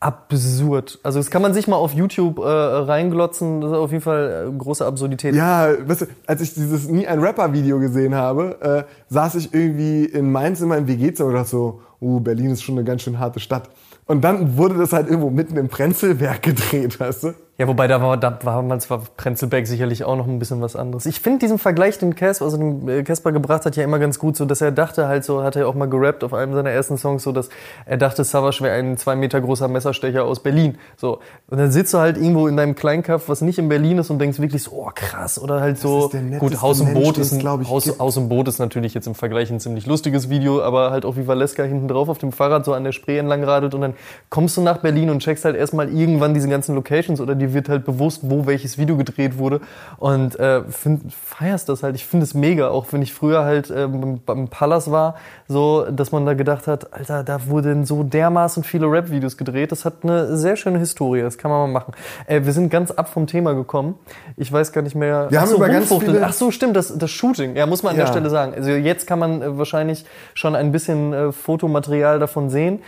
[0.00, 0.98] absurd.
[1.02, 3.60] Also das kann man sich mal auf YouTube äh, reinglotzen.
[3.60, 5.34] Das ist auf jeden Fall äh, große Absurdität.
[5.34, 10.04] Ja, weißt du, als ich dieses nie ein Rapper-Video gesehen habe, äh, saß ich irgendwie
[10.04, 13.18] in Mainz in meinem WG-Zimmer und dachte so, uh, Berlin ist schon eine ganz schön
[13.18, 13.70] harte Stadt.
[14.06, 17.34] Und dann wurde das halt irgendwo mitten im Prenzlberg gedreht, weißt du?
[17.60, 20.76] Ja, wobei da war, da war man zwar Prenzlberg sicherlich auch noch ein bisschen was
[20.76, 21.06] anderes.
[21.06, 24.20] Ich finde diesen Vergleich, den Casper, also den äh, Casper gebracht hat, ja immer ganz
[24.20, 26.70] gut, so dass er dachte halt so, hat er auch mal gerappt auf einem seiner
[26.70, 27.48] ersten Songs, so dass
[27.84, 30.78] er dachte, Savage wäre ein zwei Meter großer Messerstecher aus Berlin.
[30.96, 31.18] So.
[31.48, 34.20] Und dann sitzt du halt irgendwo in deinem Kleinkaff, was nicht in Berlin ist und
[34.20, 37.68] denkst wirklich so, oh krass, oder halt so, gut, Haus und Boot ist, ein, ich,
[37.68, 41.04] Haus, Haus und Boot ist natürlich jetzt im Vergleich ein ziemlich lustiges Video, aber halt
[41.04, 43.80] auch wie Valeska hinten drauf auf dem Fahrrad so an der Spree entlang radelt und
[43.80, 43.94] dann
[44.30, 47.68] kommst du nach Berlin und checkst halt erstmal irgendwann diese ganzen Locations oder dir wird
[47.68, 49.60] halt bewusst, wo welches Video gedreht wurde
[49.98, 51.96] und äh, find, feierst das halt.
[51.96, 55.16] Ich finde es mega, auch wenn ich früher halt ähm, beim Palace war,
[55.48, 59.72] so, dass man da gedacht hat, Alter, da wurden so dermaßen viele Rap-Videos gedreht.
[59.72, 61.94] Das hat eine sehr schöne Historie, das kann man mal machen.
[62.26, 63.94] Äh, wir sind ganz ab vom Thema gekommen.
[64.36, 65.26] Ich weiß gar nicht mehr.
[65.30, 67.56] Wir haben so, über ganz viele Ach so, stimmt, das, das Shooting.
[67.56, 68.04] Ja, muss man an Ja.
[68.04, 68.52] der Stelle sagen.
[68.54, 72.80] Also jetzt kann man äh, wahrscheinlich schon ein bisschen äh, Fotomaterial davon sehen.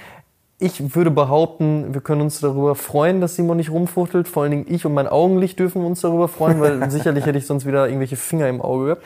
[0.63, 4.29] Ich würde behaupten, wir können uns darüber freuen, dass Simon nicht rumfuchtelt.
[4.29, 7.47] Vor allen Dingen ich und mein Augenlicht dürfen uns darüber freuen, weil sicherlich hätte ich
[7.47, 9.03] sonst wieder irgendwelche Finger im Auge gehabt.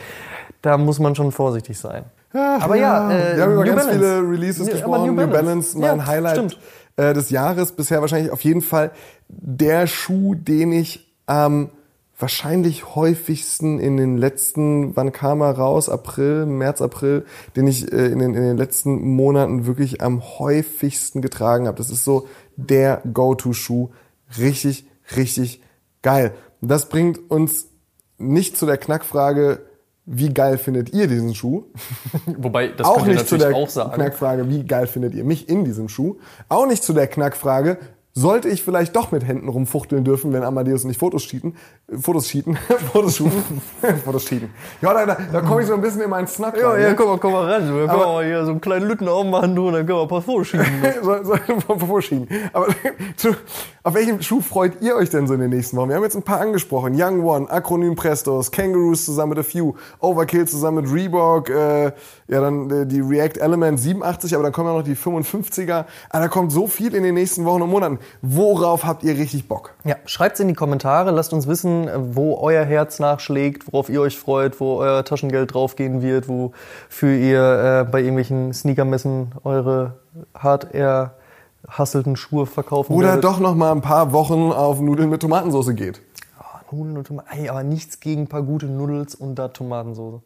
[0.63, 2.05] Da muss man schon vorsichtig sein.
[2.33, 3.93] aber ja, äh, wir haben über ganz Balance.
[3.99, 5.07] viele Releases Ja, gesprochen.
[5.07, 5.79] New New Balance, Balance.
[5.79, 6.59] mein Ja, Highlight stimmt.
[6.97, 7.73] äh, des Jahres.
[7.73, 8.91] Bisher wahrscheinlich auf jeden Fall
[9.29, 11.71] der Schuh, den ich am
[12.19, 15.89] wahrscheinlich häufigsten in den letzten, wann kam er raus?
[15.89, 17.25] April, März, April,
[17.57, 21.77] den ich äh, in, den, in den letzten Monaten wirklich am häufigsten getragen habe.
[21.77, 23.91] Das ist so der Go-To-Schuh.
[24.39, 24.87] Richtig,
[25.17, 25.61] richtig
[26.03, 26.33] geil.
[26.61, 27.67] Das bringt uns
[28.19, 29.67] nicht zu der Knackfrage,
[30.07, 31.65] wie geil findet ihr diesen Schuh?
[32.27, 33.93] Wobei, das auch könnt ihr nicht zu natürlich der auch sagen.
[33.93, 36.19] Knackfrage, wie geil findet ihr mich in diesem Schuh?
[36.49, 37.79] Auch nicht zu der Knackfrage,
[38.17, 41.57] sollte ich vielleicht doch mit Händen rumfuchteln dürfen, wenn Amadeus und ich Fotos schieten?
[41.89, 42.57] Äh, Fotos schieten?
[42.93, 43.61] Fotos shooten?
[44.05, 44.51] Fotos schieten.
[44.81, 46.83] Ja, da, da, da komme ich so ein bisschen in meinen Snack Ja, rein.
[46.83, 46.95] ja, ne?
[46.97, 47.63] komm mal, komm mal ran.
[47.63, 49.99] Dann können Aber- wir mal hier so einen kleinen Lütten aufmachen, du, und dann können
[49.99, 50.67] wir ein paar Fotos schieben.
[51.03, 52.29] so, so, vorschieben.
[52.53, 52.69] Aber
[53.17, 53.31] zu,
[53.83, 55.89] auf welchem Schuh freut ihr euch denn so in den nächsten Wochen?
[55.89, 56.95] Wir haben jetzt ein paar angesprochen.
[56.97, 61.93] Young One, Akronym Prestos, Kangaroos zusammen mit A Few, Overkill zusammen mit Reebok, äh,
[62.29, 65.85] ja dann äh, die React Element 87, aber dann kommen ja noch die 55er.
[66.11, 67.99] Ah, da kommt so viel in den nächsten Wochen und Monaten.
[68.23, 69.75] Worauf habt ihr richtig Bock?
[69.85, 74.19] Ja, schreibt's in die Kommentare, lasst uns wissen, wo euer Herz nachschlägt, worauf ihr euch
[74.19, 79.95] freut, wo euer Taschengeld draufgehen wird, wofür ihr äh, bei irgendwelchen Sneakermessen eure
[80.35, 83.25] hart erhasselten Schuhe verkaufen Oder werdet.
[83.25, 86.01] doch noch mal ein paar Wochen auf Nudeln mit Tomatensauce geht.
[86.39, 87.29] Ah, Nudeln und Tomaten.
[87.33, 90.21] Ey, aber nichts gegen ein paar gute Nudels und da Tomatensauce.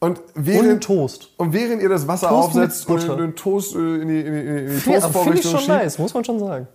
[0.00, 1.30] Und Und während, Toast.
[1.38, 4.40] und während ihr das Wasser Toast aufsetzt und den Toast äh, in die, in die,
[4.40, 6.68] in die Ja, finde ich Toastvorrichtung schon schiebt, nice, muss man schon sagen.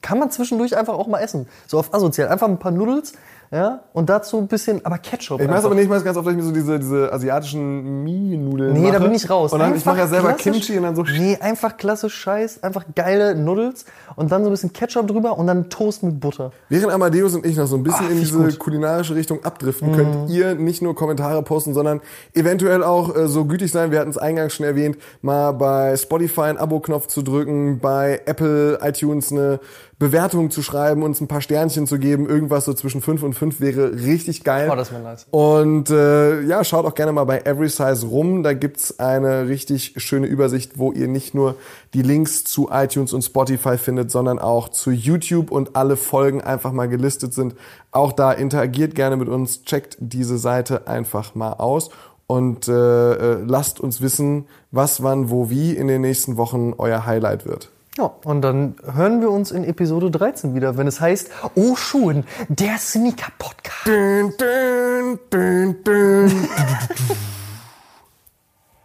[0.00, 1.46] Kann man zwischendurch einfach auch mal essen.
[1.66, 2.28] So auf asozial.
[2.28, 3.12] Einfach ein paar Nudels,
[3.52, 5.40] ja, und dazu ein bisschen, aber Ketchup.
[5.40, 8.04] Ich weiß aber nicht, ich weiß ganz oft, dass ich mir so diese, diese asiatischen
[8.04, 8.92] Mini-Nudeln Nee, mache.
[8.92, 9.52] da bin ich raus.
[9.52, 11.02] Und dann, ich mache ja selber Kimchi und dann so...
[11.02, 15.48] Nee, einfach klassisch Scheiß, einfach geile Nudels und dann so ein bisschen Ketchup drüber und
[15.48, 16.52] dann Toast mit Butter.
[16.68, 18.46] Während Amadeus und ich noch so ein bisschen Ah, in diese gut.
[18.52, 18.58] Mhm.
[18.58, 22.00] kulinarische Richtung abdriften, könnt ihr nicht nur Kommentare posten, sondern
[22.34, 26.42] eventuell auch äh, so gütig sein, wir hatten es eingangs schon erwähnt, mal bei Spotify
[26.42, 29.58] einen Abo-Knopf zu drücken, bei Apple, iTunes eine
[30.00, 33.60] Bewertung zu schreiben, uns ein paar Sternchen zu geben, irgendwas so zwischen 5 und 5
[33.60, 34.70] wäre richtig geil.
[34.72, 35.26] Oh, das wäre nice.
[35.30, 38.42] Und äh, ja, schaut auch gerne mal bei Every Size rum.
[38.42, 41.56] Da gibt's eine richtig schöne Übersicht, wo ihr nicht nur
[41.92, 46.72] die Links zu iTunes und Spotify findet, sondern auch zu YouTube und alle Folgen einfach
[46.72, 47.54] mal gelistet sind.
[47.92, 51.90] Auch da interagiert gerne mit uns, checkt diese Seite einfach mal aus
[52.26, 57.04] und äh, äh, lasst uns wissen, was, wann, wo, wie in den nächsten Wochen euer
[57.04, 57.70] Highlight wird.
[57.98, 62.24] Ja, und dann hören wir uns in Episode 13 wieder, wenn es heißt, oh Schuhen,
[62.48, 63.86] der Sneaker-Podcast.
[63.86, 66.48] Dün, dün, dün, dün.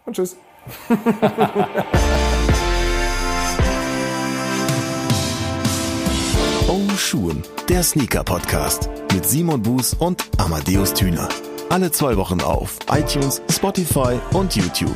[0.06, 0.36] Und tschüss.
[6.68, 11.30] Oh Schuhen, der Sneaker-Podcast mit Simon Buß und Amadeus Thüner.
[11.70, 14.96] Alle zwei Wochen auf iTunes, Spotify und YouTube.